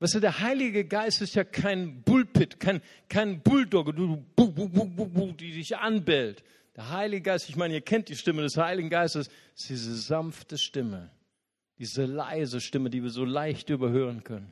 [0.01, 6.43] Weißt du, der Heilige Geist ist ja kein Bullpit, kein, kein Bulldogge, die dich anbellt.
[6.81, 10.57] Der Heilige Geist, ich meine, ihr kennt die Stimme des Heiligen Geistes, ist diese sanfte
[10.57, 11.11] Stimme,
[11.79, 14.51] diese leise Stimme, die wir so leicht überhören können.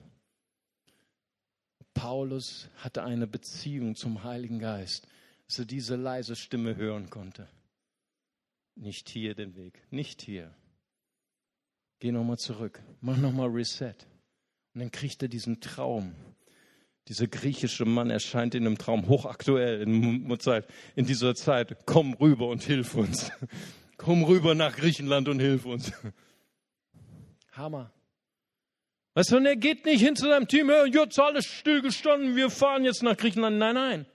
[1.94, 5.08] Paulus hatte eine Beziehung zum Heiligen Geist,
[5.46, 7.48] dass er diese leise Stimme hören konnte.
[8.74, 10.54] Nicht hier den Weg, nicht hier.
[11.98, 13.96] Geh nochmal zurück, mach nochmal Reset.
[14.74, 16.14] Und dann kriegt er diesen Traum.
[17.08, 20.30] Dieser griechische Mann erscheint in einem Traum hochaktuell in,
[20.94, 21.86] in dieser Zeit.
[21.86, 23.30] Komm rüber und hilf uns.
[23.96, 25.90] Komm rüber nach Griechenland und hilf uns.
[27.52, 27.90] Hammer.
[29.14, 32.84] Weißt du, und er geht nicht hin zu seinem Team, jetzt alles stillgestanden, wir fahren
[32.84, 33.58] jetzt nach Griechenland.
[33.58, 34.06] Nein, nein.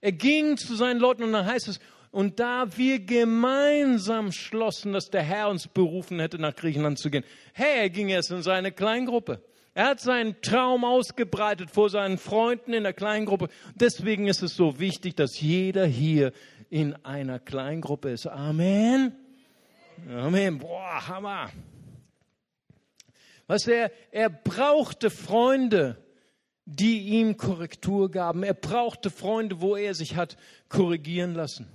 [0.00, 1.80] Er ging zu seinen Leuten und dann heißt es,
[2.12, 7.24] und da wir gemeinsam schlossen, dass der Herr uns berufen hätte, nach Griechenland zu gehen.
[7.52, 9.42] Hey, er ging erst in seine Kleingruppe.
[9.76, 13.48] Er hat seinen Traum ausgebreitet vor seinen Freunden in der Kleingruppe.
[13.74, 16.32] Deswegen ist es so wichtig, dass jeder hier
[16.70, 18.26] in einer Kleingruppe ist.
[18.26, 19.14] Amen.
[20.08, 20.60] Amen.
[20.60, 21.50] Boah, Hammer.
[23.46, 26.02] Was er, er brauchte Freunde,
[26.64, 28.44] die ihm Korrektur gaben.
[28.44, 30.38] Er brauchte Freunde, wo er sich hat
[30.70, 31.68] korrigieren lassen.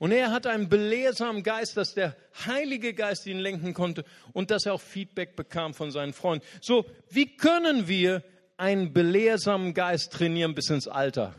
[0.00, 4.64] Und er hat einen belehrsamen Geist, dass der Heilige Geist ihn lenken konnte und dass
[4.64, 6.42] er auch Feedback bekam von seinen Freunden.
[6.62, 8.22] So, wie können wir
[8.56, 11.34] einen belehrsamen Geist trainieren bis ins Alter?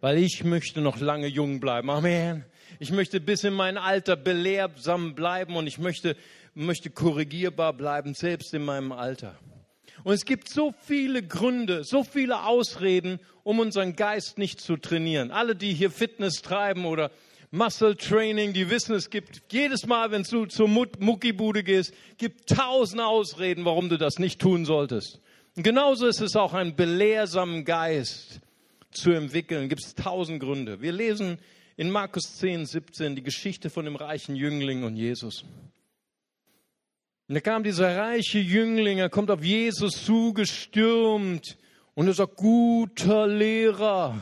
[0.00, 1.90] Weil ich möchte noch lange jung bleiben.
[1.90, 2.46] Amen.
[2.78, 6.16] Ich möchte bis in mein Alter belehrsam bleiben und ich möchte,
[6.54, 9.38] möchte korrigierbar bleiben, selbst in meinem Alter.
[10.02, 15.30] Und es gibt so viele Gründe, so viele Ausreden, um unseren Geist nicht zu trainieren.
[15.30, 17.10] Alle, die hier Fitness treiben oder
[17.54, 23.02] Muscle Training, die wissen, es gibt jedes Mal, wenn du zur Muckibude gehst, gibt tausend
[23.02, 25.20] Ausreden, warum du das nicht tun solltest.
[25.54, 28.40] Und genauso ist es auch ein belehrsamen Geist
[28.90, 29.68] zu entwickeln.
[29.68, 30.80] Gibt es tausend Gründe.
[30.80, 31.38] Wir lesen
[31.76, 35.44] in Markus 10, 17 die Geschichte von dem reichen Jüngling und Jesus.
[37.28, 41.58] Und da kam dieser reiche Jüngling, er kommt auf Jesus zugestürmt
[41.92, 44.18] und er sagt, guter Lehrer,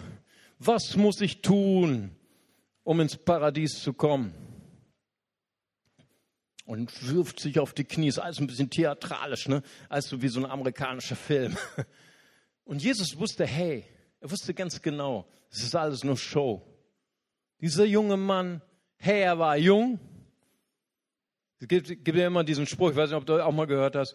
[0.59, 2.11] was muss ich tun,
[2.83, 4.35] um ins Paradies zu kommen.
[6.64, 8.09] Und wirft sich auf die Knie.
[8.09, 9.62] Ist alles ein bisschen theatralisch, ne?
[9.88, 11.57] Also wie so ein amerikanischer Film.
[12.64, 13.85] Und Jesus wusste, hey,
[14.21, 16.64] er wusste ganz genau, es ist alles nur Show.
[17.61, 18.62] Dieser junge Mann,
[18.97, 19.99] hey, er war jung.
[21.59, 23.97] Es gibt, gibt ja immer diesen Spruch, ich weiß nicht, ob du auch mal gehört
[23.97, 24.14] hast.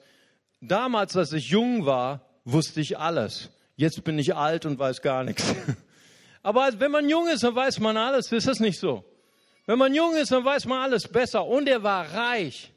[0.61, 3.51] Damals, als ich jung war, wusste ich alles.
[3.75, 5.53] Jetzt bin ich alt und weiß gar nichts.
[6.45, 8.31] Aber wenn man jung ist, dann weiß man alles.
[8.31, 9.03] Ist das nicht so?
[9.65, 11.43] Wenn man jung ist, dann weiß man alles besser.
[11.43, 12.71] Und er war reich.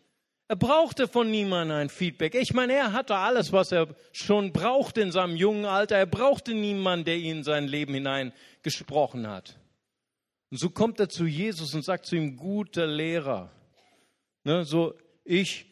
[0.48, 2.34] Er brauchte von niemandem ein Feedback.
[2.34, 5.96] Ich meine, er hatte alles, was er schon brauchte in seinem jungen Alter.
[5.96, 9.58] Er brauchte niemanden, der ihn in sein Leben hinein gesprochen hat.
[10.50, 13.50] Und so kommt er zu Jesus und sagt zu ihm, guter Lehrer.
[14.44, 15.66] Ne, so, ich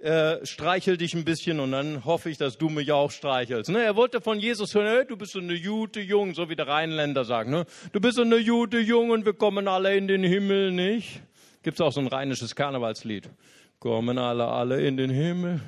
[0.00, 3.70] äh, streichel dich ein bisschen und dann hoffe ich, dass du mich auch streichelst.
[3.70, 3.82] Ne?
[3.82, 6.68] Er wollte von Jesus hören, hey, du bist so eine gute Jung, so wie der
[6.68, 7.48] Rheinländer sagt.
[7.48, 7.64] Ne?
[7.92, 11.20] Du bist so eine gute Jung und wir kommen alle in den Himmel, nicht?
[11.62, 13.30] Gibt es auch so ein rheinisches Karnevalslied.
[13.78, 15.60] Kommen alle, alle in den Himmel.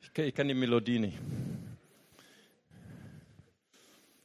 [0.00, 1.18] Ich, ich kann die Melodie nicht.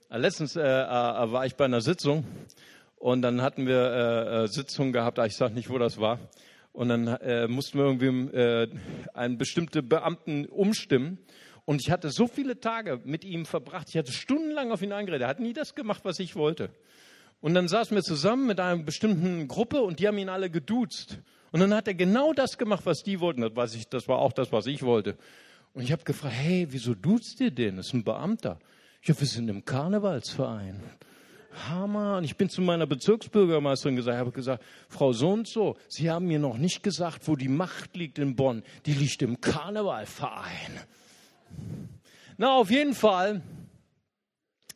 [0.09, 2.25] Äh, letztens äh, äh, war ich bei einer Sitzung
[2.97, 6.19] und dann hatten wir äh, äh Sitzung gehabt, ich sage nicht, wo das war.
[6.77, 8.69] Und dann äh, mussten wir irgendwie äh,
[9.15, 11.17] einen bestimmten Beamten umstimmen.
[11.65, 13.89] Und ich hatte so viele Tage mit ihm verbracht.
[13.89, 15.23] Ich hatte stundenlang auf ihn eingeredet.
[15.23, 16.69] Er hat nie das gemacht, was ich wollte.
[17.41, 21.19] Und dann saßen wir zusammen mit einer bestimmten Gruppe und die haben ihn alle geduzt.
[21.51, 23.41] Und dann hat er genau das gemacht, was die wollten.
[23.41, 25.17] Das, weiß ich, das war auch das, was ich wollte.
[25.73, 27.77] Und ich habe gefragt, hey, wieso duzt ihr den?
[27.77, 28.59] Das ist ein Beamter.
[29.01, 30.83] Ja, wir sind im Karnevalsverein.
[31.69, 32.17] Hammer.
[32.17, 36.27] Und ich bin zu meiner Bezirksbürgermeisterin gesagt, habe gesagt, Frau so und so, Sie haben
[36.27, 38.63] mir noch nicht gesagt, wo die Macht liegt in Bonn.
[38.85, 40.79] Die liegt im Karnevalverein.
[42.37, 43.41] Na, auf jeden Fall.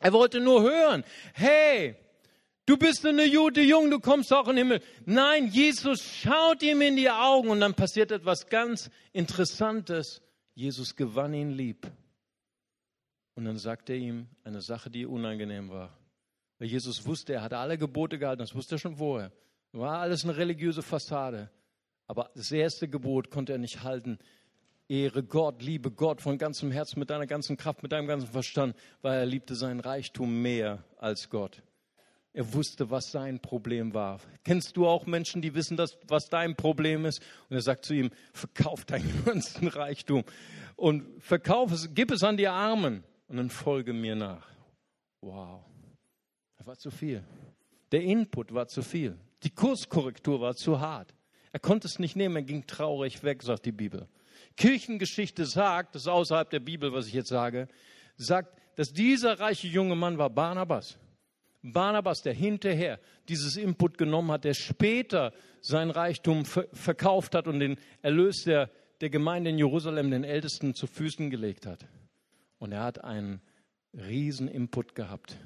[0.00, 1.94] Er wollte nur hören, hey,
[2.66, 4.82] du bist eine gute Jung, du kommst auch in den Himmel.
[5.06, 10.20] Nein, Jesus schaut ihm in die Augen und dann passiert etwas ganz Interessantes.
[10.54, 11.90] Jesus gewann ihn lieb.
[13.34, 15.96] Und dann sagt er ihm eine Sache, die unangenehm war.
[16.62, 19.32] Weil Jesus wusste, er hatte alle Gebote gehalten, das wusste er schon vorher.
[19.72, 21.50] War alles eine religiöse Fassade.
[22.06, 24.20] Aber das erste Gebot konnte er nicht halten.
[24.86, 28.76] Ehre Gott, liebe Gott von ganzem Herzen, mit deiner ganzen Kraft, mit deinem ganzen Verstand,
[29.00, 31.64] weil er liebte seinen Reichtum mehr als Gott.
[32.32, 34.20] Er wusste, was sein Problem war.
[34.44, 37.20] Kennst du auch Menschen, die wissen, dass, was dein Problem ist?
[37.50, 40.22] Und er sagt zu ihm, verkauf deinen ganzen Reichtum
[40.76, 44.46] und verkauf es, gib es an die Armen und dann folge mir nach.
[45.22, 45.64] Wow.
[46.62, 47.24] Das war zu viel.
[47.90, 49.18] Der Input war zu viel.
[49.42, 51.12] Die Kurskorrektur war zu hart.
[51.50, 54.06] Er konnte es nicht nehmen, er ging traurig weg, sagt die Bibel.
[54.56, 57.66] Kirchengeschichte sagt, das ist außerhalb der Bibel, was ich jetzt sage,
[58.16, 61.00] sagt, dass dieser reiche junge Mann war Barnabas.
[61.62, 65.32] Barnabas, der hinterher dieses Input genommen hat, der später
[65.62, 70.86] sein Reichtum verkauft hat und den Erlös der, der Gemeinde in Jerusalem den Ältesten zu
[70.86, 71.88] Füßen gelegt hat.
[72.60, 73.40] Und er hat einen
[73.92, 75.36] riesen Input gehabt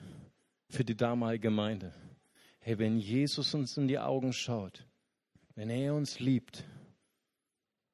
[0.68, 1.92] für die damalige Gemeinde.
[2.60, 4.86] Hey, wenn Jesus uns in die Augen schaut,
[5.54, 6.64] wenn er uns liebt,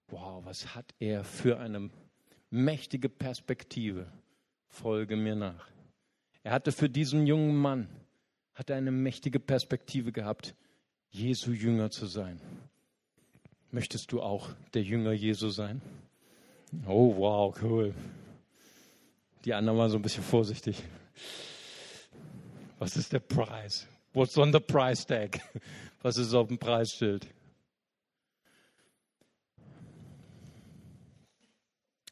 [0.08, 1.90] wow, was hat er für eine
[2.50, 4.10] mächtige Perspektive?
[4.68, 5.68] Folge mir nach.
[6.42, 7.88] Er hatte für diesen jungen Mann
[8.54, 10.54] hat eine mächtige Perspektive gehabt,
[11.10, 12.40] Jesu Jünger zu sein.
[13.70, 15.80] Möchtest du auch der Jünger Jesu sein?
[16.86, 17.94] Oh, wow, cool.
[19.44, 20.82] Die anderen waren so ein bisschen vorsichtig.
[22.83, 23.87] Was ist der Preis?
[24.12, 25.41] What's on the price tag?
[26.03, 27.28] Was ist auf dem Preisschild?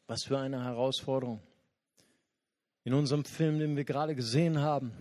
[0.07, 1.41] Was für eine Herausforderung.
[2.85, 4.93] In unserem Film, den wir gerade gesehen haben,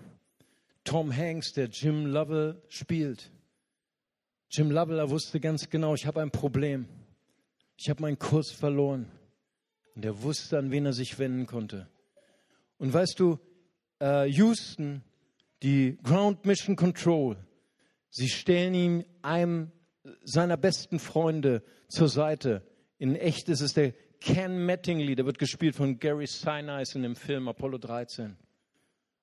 [0.83, 3.31] Tom Hanks, der Jim Lovell spielt.
[4.51, 6.89] Jim Lovell, er wusste ganz genau, ich habe ein Problem.
[7.77, 9.09] Ich habe meinen Kurs verloren.
[9.95, 11.87] Und er wusste, an wen er sich wenden konnte.
[12.79, 13.39] Und weißt du,
[14.01, 15.05] äh, Houston,
[15.62, 17.36] die Ground Mission Control,
[18.11, 19.72] sie stellen ihm einem
[20.24, 22.62] seiner besten Freunde zur Seite.
[22.98, 27.16] In echt ist es der Ken Mattingly, der wird gespielt von Gary Sinise in dem
[27.16, 28.36] Film Apollo 13.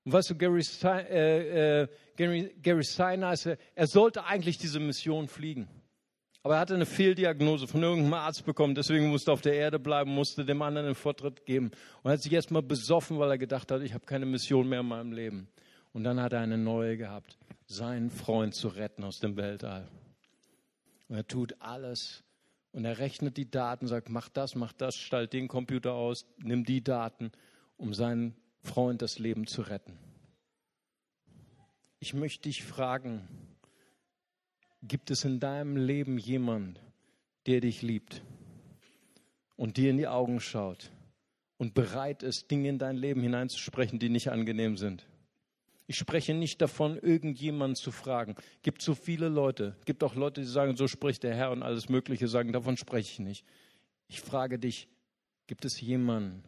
[0.06, 5.68] Und weißt du, Gary, äh, äh, Gary, Gary Sinise, er sollte eigentlich diese Mission fliegen.
[6.44, 9.80] Aber er hatte eine Fehldiagnose von irgendeinem Arzt bekommen, deswegen musste er auf der Erde
[9.80, 11.72] bleiben, musste dem anderen einen Vortritt geben.
[12.04, 14.88] Und hat sich erstmal besoffen, weil er gedacht hat, ich habe keine Mission mehr in
[14.88, 15.50] meinem Leben.
[15.98, 19.88] Und dann hat er eine neue gehabt, seinen Freund zu retten aus dem Weltall.
[21.08, 22.24] Und er tut alles,
[22.72, 26.66] und er rechnet die Daten, sagt, mach das, mach das, stell den Computer aus, nimm
[26.66, 27.32] die Daten,
[27.78, 29.98] um seinen Freund das Leben zu retten.
[31.98, 33.28] Ich möchte dich fragen,
[34.84, 36.80] gibt es in deinem Leben jemand,
[37.48, 38.22] der dich liebt
[39.56, 40.92] und dir in die Augen schaut
[41.58, 45.08] und bereit ist, Dinge in dein Leben hineinzusprechen, die nicht angenehm sind?
[45.90, 48.36] Ich spreche nicht davon, irgendjemanden zu fragen.
[48.62, 49.78] Gibt so viele Leute.
[49.86, 53.14] Gibt auch Leute, die sagen, so spricht der Herr und alles Mögliche sagen, davon spreche
[53.14, 53.46] ich nicht.
[54.10, 54.90] Ich frage dich,
[55.48, 56.44] gibt es jemanden,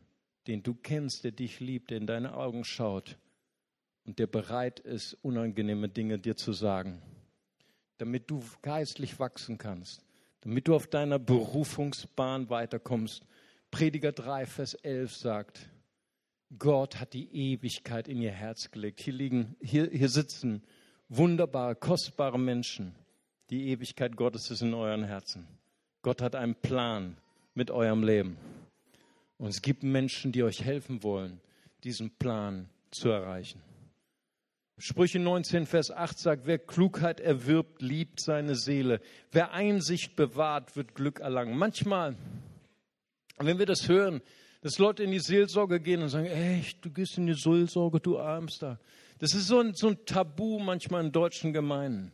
[0.47, 3.17] den du kennst, der dich liebt, der in deine Augen schaut
[4.03, 7.01] und der bereit ist, unangenehme Dinge dir zu sagen,
[7.97, 10.03] damit du geistlich wachsen kannst,
[10.41, 13.23] damit du auf deiner Berufungsbahn weiterkommst.
[13.71, 15.69] Prediger 3, Vers 11 sagt,
[16.57, 18.99] Gott hat die Ewigkeit in ihr Herz gelegt.
[18.99, 20.63] Hier liegen, hier, hier sitzen
[21.07, 22.95] wunderbare, kostbare Menschen.
[23.49, 25.47] Die Ewigkeit Gottes ist in euren Herzen.
[26.01, 27.17] Gott hat einen Plan
[27.53, 28.37] mit eurem Leben.
[29.37, 31.39] Und es gibt Menschen, die euch helfen wollen,
[31.83, 33.61] diesen Plan zu erreichen.
[34.77, 39.01] Sprüche 19, Vers 8 sagt, wer Klugheit erwirbt, liebt seine Seele.
[39.31, 41.57] Wer Einsicht bewahrt, wird Glück erlangen.
[41.57, 42.15] Manchmal,
[43.37, 44.21] wenn wir das hören,
[44.61, 48.19] dass Leute in die Seelsorge gehen und sagen, echt, du gehst in die Seelsorge, du
[48.19, 48.79] Armster.
[49.19, 52.11] Das ist so ein, so ein Tabu manchmal in deutschen Gemeinden.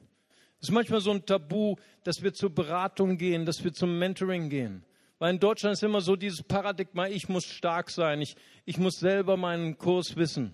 [0.60, 4.50] Das ist manchmal so ein Tabu, dass wir zur Beratung gehen, dass wir zum Mentoring
[4.50, 4.86] gehen.
[5.18, 8.36] Weil in Deutschland ist immer so dieses Paradigma, ich muss stark sein, ich,
[8.66, 10.54] ich muss selber meinen Kurs wissen.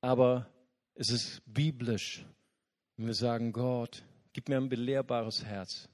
[0.00, 0.48] Aber
[0.94, 2.24] es ist biblisch,
[2.96, 5.88] wenn wir sagen, Gott, gib mir ein belehrbares Herz.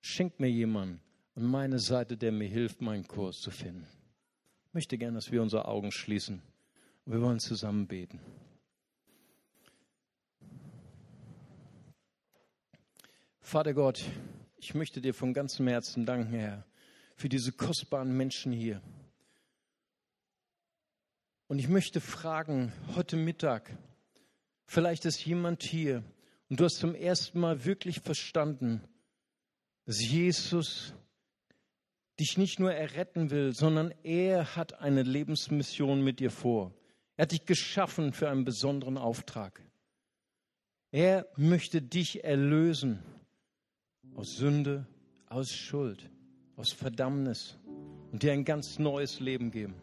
[0.00, 1.00] Schenk mir jemanden
[1.34, 3.86] an meine Seite, der mir hilft, meinen Kurs zu finden
[4.76, 6.42] möchte gerne, dass wir unsere Augen schließen.
[7.06, 8.20] Wir wollen zusammen beten.
[13.40, 14.04] Vater Gott,
[14.58, 16.66] ich möchte dir von ganzem Herzen danken, Herr,
[17.14, 18.82] für diese kostbaren Menschen hier.
[21.48, 23.74] Und ich möchte fragen, heute Mittag,
[24.66, 26.04] vielleicht ist jemand hier
[26.50, 28.82] und du hast zum ersten Mal wirklich verstanden,
[29.86, 30.92] dass Jesus
[32.18, 36.72] dich nicht nur erretten will, sondern er hat eine Lebensmission mit dir vor.
[37.16, 39.62] Er hat dich geschaffen für einen besonderen Auftrag.
[40.90, 43.02] Er möchte dich erlösen
[44.14, 44.86] aus Sünde,
[45.28, 46.10] aus Schuld,
[46.56, 47.58] aus Verdammnis.
[48.12, 49.74] Und dir ein ganz neues Leben geben.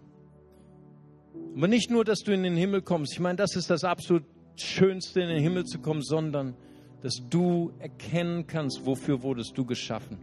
[1.56, 3.14] Aber nicht nur, dass du in den Himmel kommst.
[3.14, 4.24] Ich meine, das ist das absolut
[4.56, 6.56] Schönste, in den Himmel zu kommen, sondern
[7.02, 10.18] dass du erkennen kannst, wofür wurdest du geschaffen.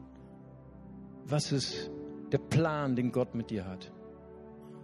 [1.25, 1.91] Was ist
[2.33, 3.93] der Plan, den Gott mit dir hat?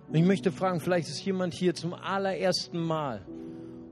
[0.08, 3.26] Und ich möchte fragen, vielleicht ist jemand hier zum allerersten Mal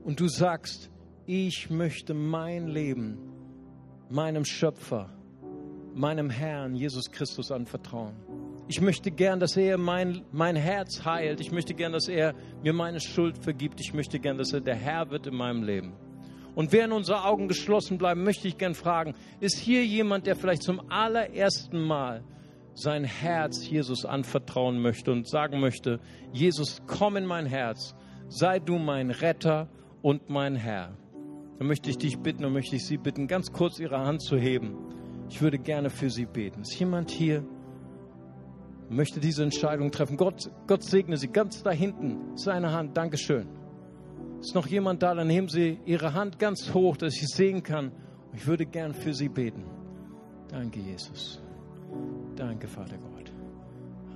[0.03, 0.89] und du sagst,
[1.25, 3.17] ich möchte mein Leben
[4.09, 5.09] meinem Schöpfer,
[5.93, 8.15] meinem Herrn Jesus Christus anvertrauen.
[8.67, 11.39] Ich möchte gern, dass er mein, mein Herz heilt.
[11.39, 12.33] Ich möchte gern, dass er
[12.63, 13.79] mir meine Schuld vergibt.
[13.79, 15.93] Ich möchte gern, dass er der Herr wird in meinem Leben.
[16.55, 20.63] Und während unsere Augen geschlossen bleiben, möchte ich gern fragen, ist hier jemand, der vielleicht
[20.63, 22.23] zum allerersten Mal
[22.75, 25.99] sein Herz Jesus anvertrauen möchte und sagen möchte,
[26.31, 27.95] Jesus, komm in mein Herz,
[28.27, 29.69] sei du mein Retter
[30.01, 30.97] und mein Herr.
[31.57, 34.37] Dann möchte ich dich bitten und möchte ich Sie bitten, ganz kurz Ihre Hand zu
[34.37, 34.75] heben.
[35.29, 36.61] Ich würde gerne für Sie beten.
[36.61, 37.45] Ist jemand hier,
[38.89, 40.17] möchte diese Entscheidung treffen.
[40.17, 42.35] Gott, Gott segne Sie ganz da hinten.
[42.35, 42.97] Seine Hand.
[42.97, 43.47] Dankeschön.
[44.41, 45.15] Ist noch jemand da?
[45.15, 47.91] Dann heben Sie Ihre Hand ganz hoch, dass ich sehen kann.
[48.33, 49.63] Ich würde gern für Sie beten.
[50.49, 51.44] Danke, Jesus.
[52.35, 53.31] Danke, Vater Gott.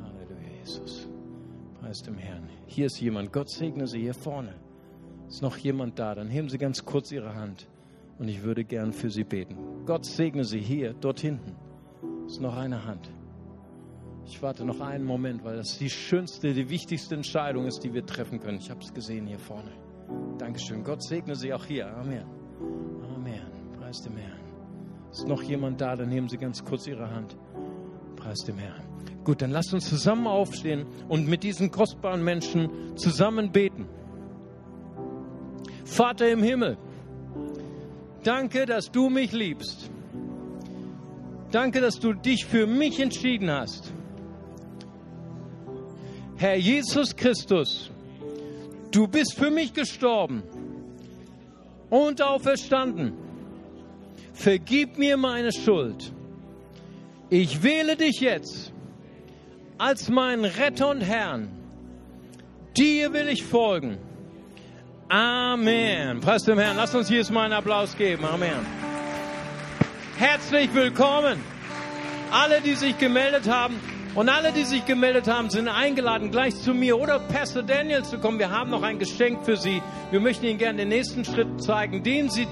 [0.01, 1.07] Halleluja, Jesus.
[1.79, 2.49] Preis dem Herrn.
[2.67, 3.31] Hier ist jemand.
[3.31, 4.55] Gott segne Sie hier vorne.
[5.27, 6.15] Ist noch jemand da?
[6.15, 7.67] Dann heben Sie ganz kurz Ihre Hand.
[8.17, 9.55] Und ich würde gern für Sie beten.
[9.85, 11.55] Gott segne Sie hier, dort hinten.
[12.25, 13.09] Ist noch eine Hand.
[14.25, 18.05] Ich warte noch einen Moment, weil das die schönste, die wichtigste Entscheidung ist, die wir
[18.05, 18.57] treffen können.
[18.59, 19.71] Ich habe es gesehen hier vorne.
[20.37, 20.83] Dankeschön.
[20.83, 21.87] Gott segne Sie auch hier.
[21.95, 22.25] Amen.
[23.15, 23.71] Amen.
[23.79, 24.39] Preis dem Herrn.
[25.11, 25.95] Ist noch jemand da?
[25.95, 27.35] Dann nehmen Sie ganz kurz Ihre Hand.
[28.19, 28.83] Preis dem Herrn.
[29.23, 33.87] Gut, dann lasst uns zusammen aufstehen und mit diesen kostbaren Menschen zusammen beten.
[35.85, 36.77] Vater im Himmel,
[38.23, 39.89] danke, dass du mich liebst.
[41.51, 43.91] Danke, dass du dich für mich entschieden hast.
[46.37, 47.91] Herr Jesus Christus,
[48.91, 50.43] du bist für mich gestorben
[51.89, 53.13] und auferstanden.
[54.33, 56.13] Vergib mir meine Schuld.
[57.31, 58.73] Ich wähle dich jetzt
[59.77, 61.49] als meinen Retter und Herrn.
[62.75, 63.99] Dir will ich folgen.
[65.09, 66.21] Amen.
[66.21, 66.75] Preis dem Herrn.
[66.75, 68.25] Lass uns jetzt mal einen Applaus geben.
[68.25, 68.65] Amen.
[70.17, 71.39] Herzlich willkommen.
[72.31, 73.79] Alle, die sich gemeldet haben,
[74.15, 78.17] und alle, die sich gemeldet haben, sind eingeladen, gleich zu mir oder Pastor Daniel zu
[78.17, 78.39] kommen.
[78.39, 79.83] Wir haben noch ein Geschenk für Sie.
[80.09, 82.47] Wir möchten Ihnen gerne den nächsten Schritt zeigen, den Sie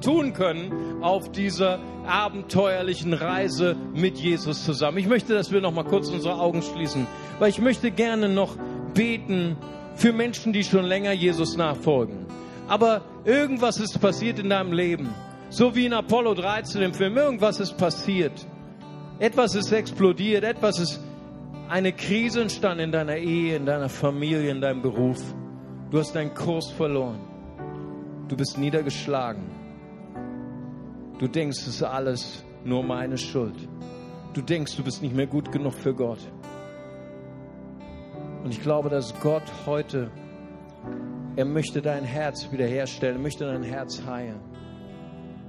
[0.00, 4.98] tun können auf dieser abenteuerlichen Reise mit Jesus zusammen.
[4.98, 7.06] Ich möchte, dass wir noch mal kurz unsere Augen schließen,
[7.38, 8.56] weil ich möchte gerne noch
[8.94, 9.56] beten
[9.94, 12.26] für Menschen, die schon länger Jesus nachfolgen.
[12.68, 15.14] Aber irgendwas ist passiert in deinem Leben.
[15.48, 17.16] So wie in Apollo 13 im Film.
[17.16, 18.46] Irgendwas ist passiert.
[19.18, 20.44] Etwas ist explodiert.
[20.44, 21.00] Etwas ist
[21.68, 25.22] eine Krise entstanden in deiner Ehe, in deiner Familie, in deinem Beruf.
[25.90, 27.18] Du hast deinen Kurs verloren.
[28.28, 29.65] Du bist niedergeschlagen.
[31.18, 33.56] Du denkst, es ist alles nur meine Schuld.
[34.34, 36.18] Du denkst, du bist nicht mehr gut genug für Gott.
[38.44, 40.10] Und ich glaube, dass Gott heute,
[41.36, 44.40] er möchte dein Herz wiederherstellen, möchte dein Herz heilen.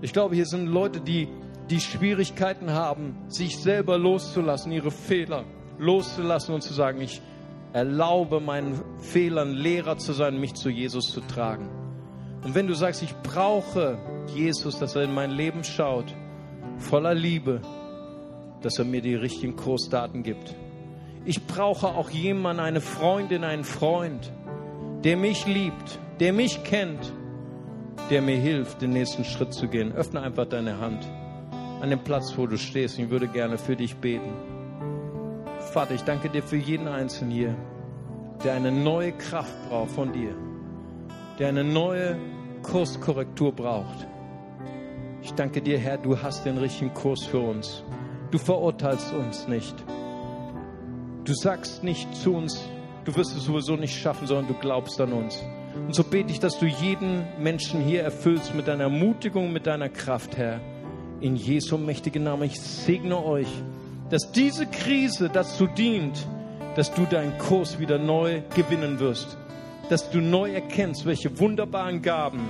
[0.01, 1.27] Ich glaube, hier sind Leute, die,
[1.69, 5.43] die Schwierigkeiten haben, sich selber loszulassen, ihre Fehler
[5.79, 7.21] loszulassen und zu sagen, ich
[7.73, 11.86] erlaube meinen Fehlern Lehrer zu sein, mich zu Jesus zu tragen.
[12.43, 13.97] Und wenn du sagst, ich brauche
[14.33, 16.13] Jesus, dass er in mein Leben schaut,
[16.77, 17.61] voller Liebe,
[18.61, 20.55] dass er mir die richtigen Kursdaten gibt,
[21.25, 24.31] ich brauche auch jemanden, eine Freundin, einen Freund,
[25.03, 27.11] der mich liebt, der mich kennt,
[28.09, 29.91] der mir hilft, den nächsten Schritt zu gehen.
[29.91, 31.05] Öffne einfach deine Hand
[31.81, 32.97] an dem Platz, wo du stehst.
[32.97, 34.31] Ich würde gerne für dich beten.
[35.73, 37.55] Vater, ich danke dir für jeden Einzelnen hier,
[38.43, 40.33] der eine neue Kraft braucht von dir,
[41.39, 42.17] der eine neue
[42.63, 44.07] Kurskorrektur braucht.
[45.21, 47.83] Ich danke dir, Herr, du hast den richtigen Kurs für uns.
[48.31, 49.75] Du verurteilst uns nicht.
[51.23, 52.67] Du sagst nicht zu uns,
[53.05, 55.43] du wirst es sowieso nicht schaffen, sondern du glaubst an uns.
[55.75, 59.89] Und so bete ich, dass du jeden Menschen hier erfüllst mit deiner Ermutigung, mit deiner
[59.89, 60.59] Kraft, Herr.
[61.19, 62.43] In Jesu mächtigen Namen.
[62.43, 63.47] Ich segne euch,
[64.09, 66.25] dass diese Krise dazu dient,
[66.75, 69.37] dass du deinen Kurs wieder neu gewinnen wirst.
[69.89, 72.49] Dass du neu erkennst, welche wunderbaren Gaben,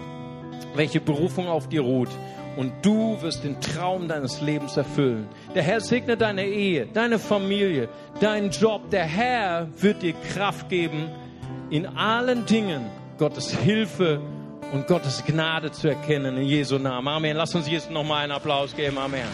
[0.76, 2.10] welche Berufung auf dir ruht
[2.58, 5.30] und du wirst den Traum deines Lebens erfüllen.
[5.54, 7.88] Der Herr segne deine Ehe, deine Familie,
[8.20, 8.90] deinen Job.
[8.90, 11.10] Der Herr wird dir Kraft geben,
[11.70, 14.20] in allen Dingen Gottes Hilfe
[14.74, 17.08] und Gottes Gnade zu erkennen in Jesu Namen.
[17.08, 17.38] Amen.
[17.38, 18.98] Lass uns jetzt nochmal einen Applaus geben.
[18.98, 19.28] Amen.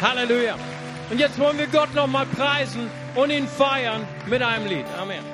[0.00, 0.56] Halleluja.
[1.10, 4.86] Und jetzt wollen wir Gott nochmal preisen und ihn feiern mit einem Lied.
[5.00, 5.31] Amen.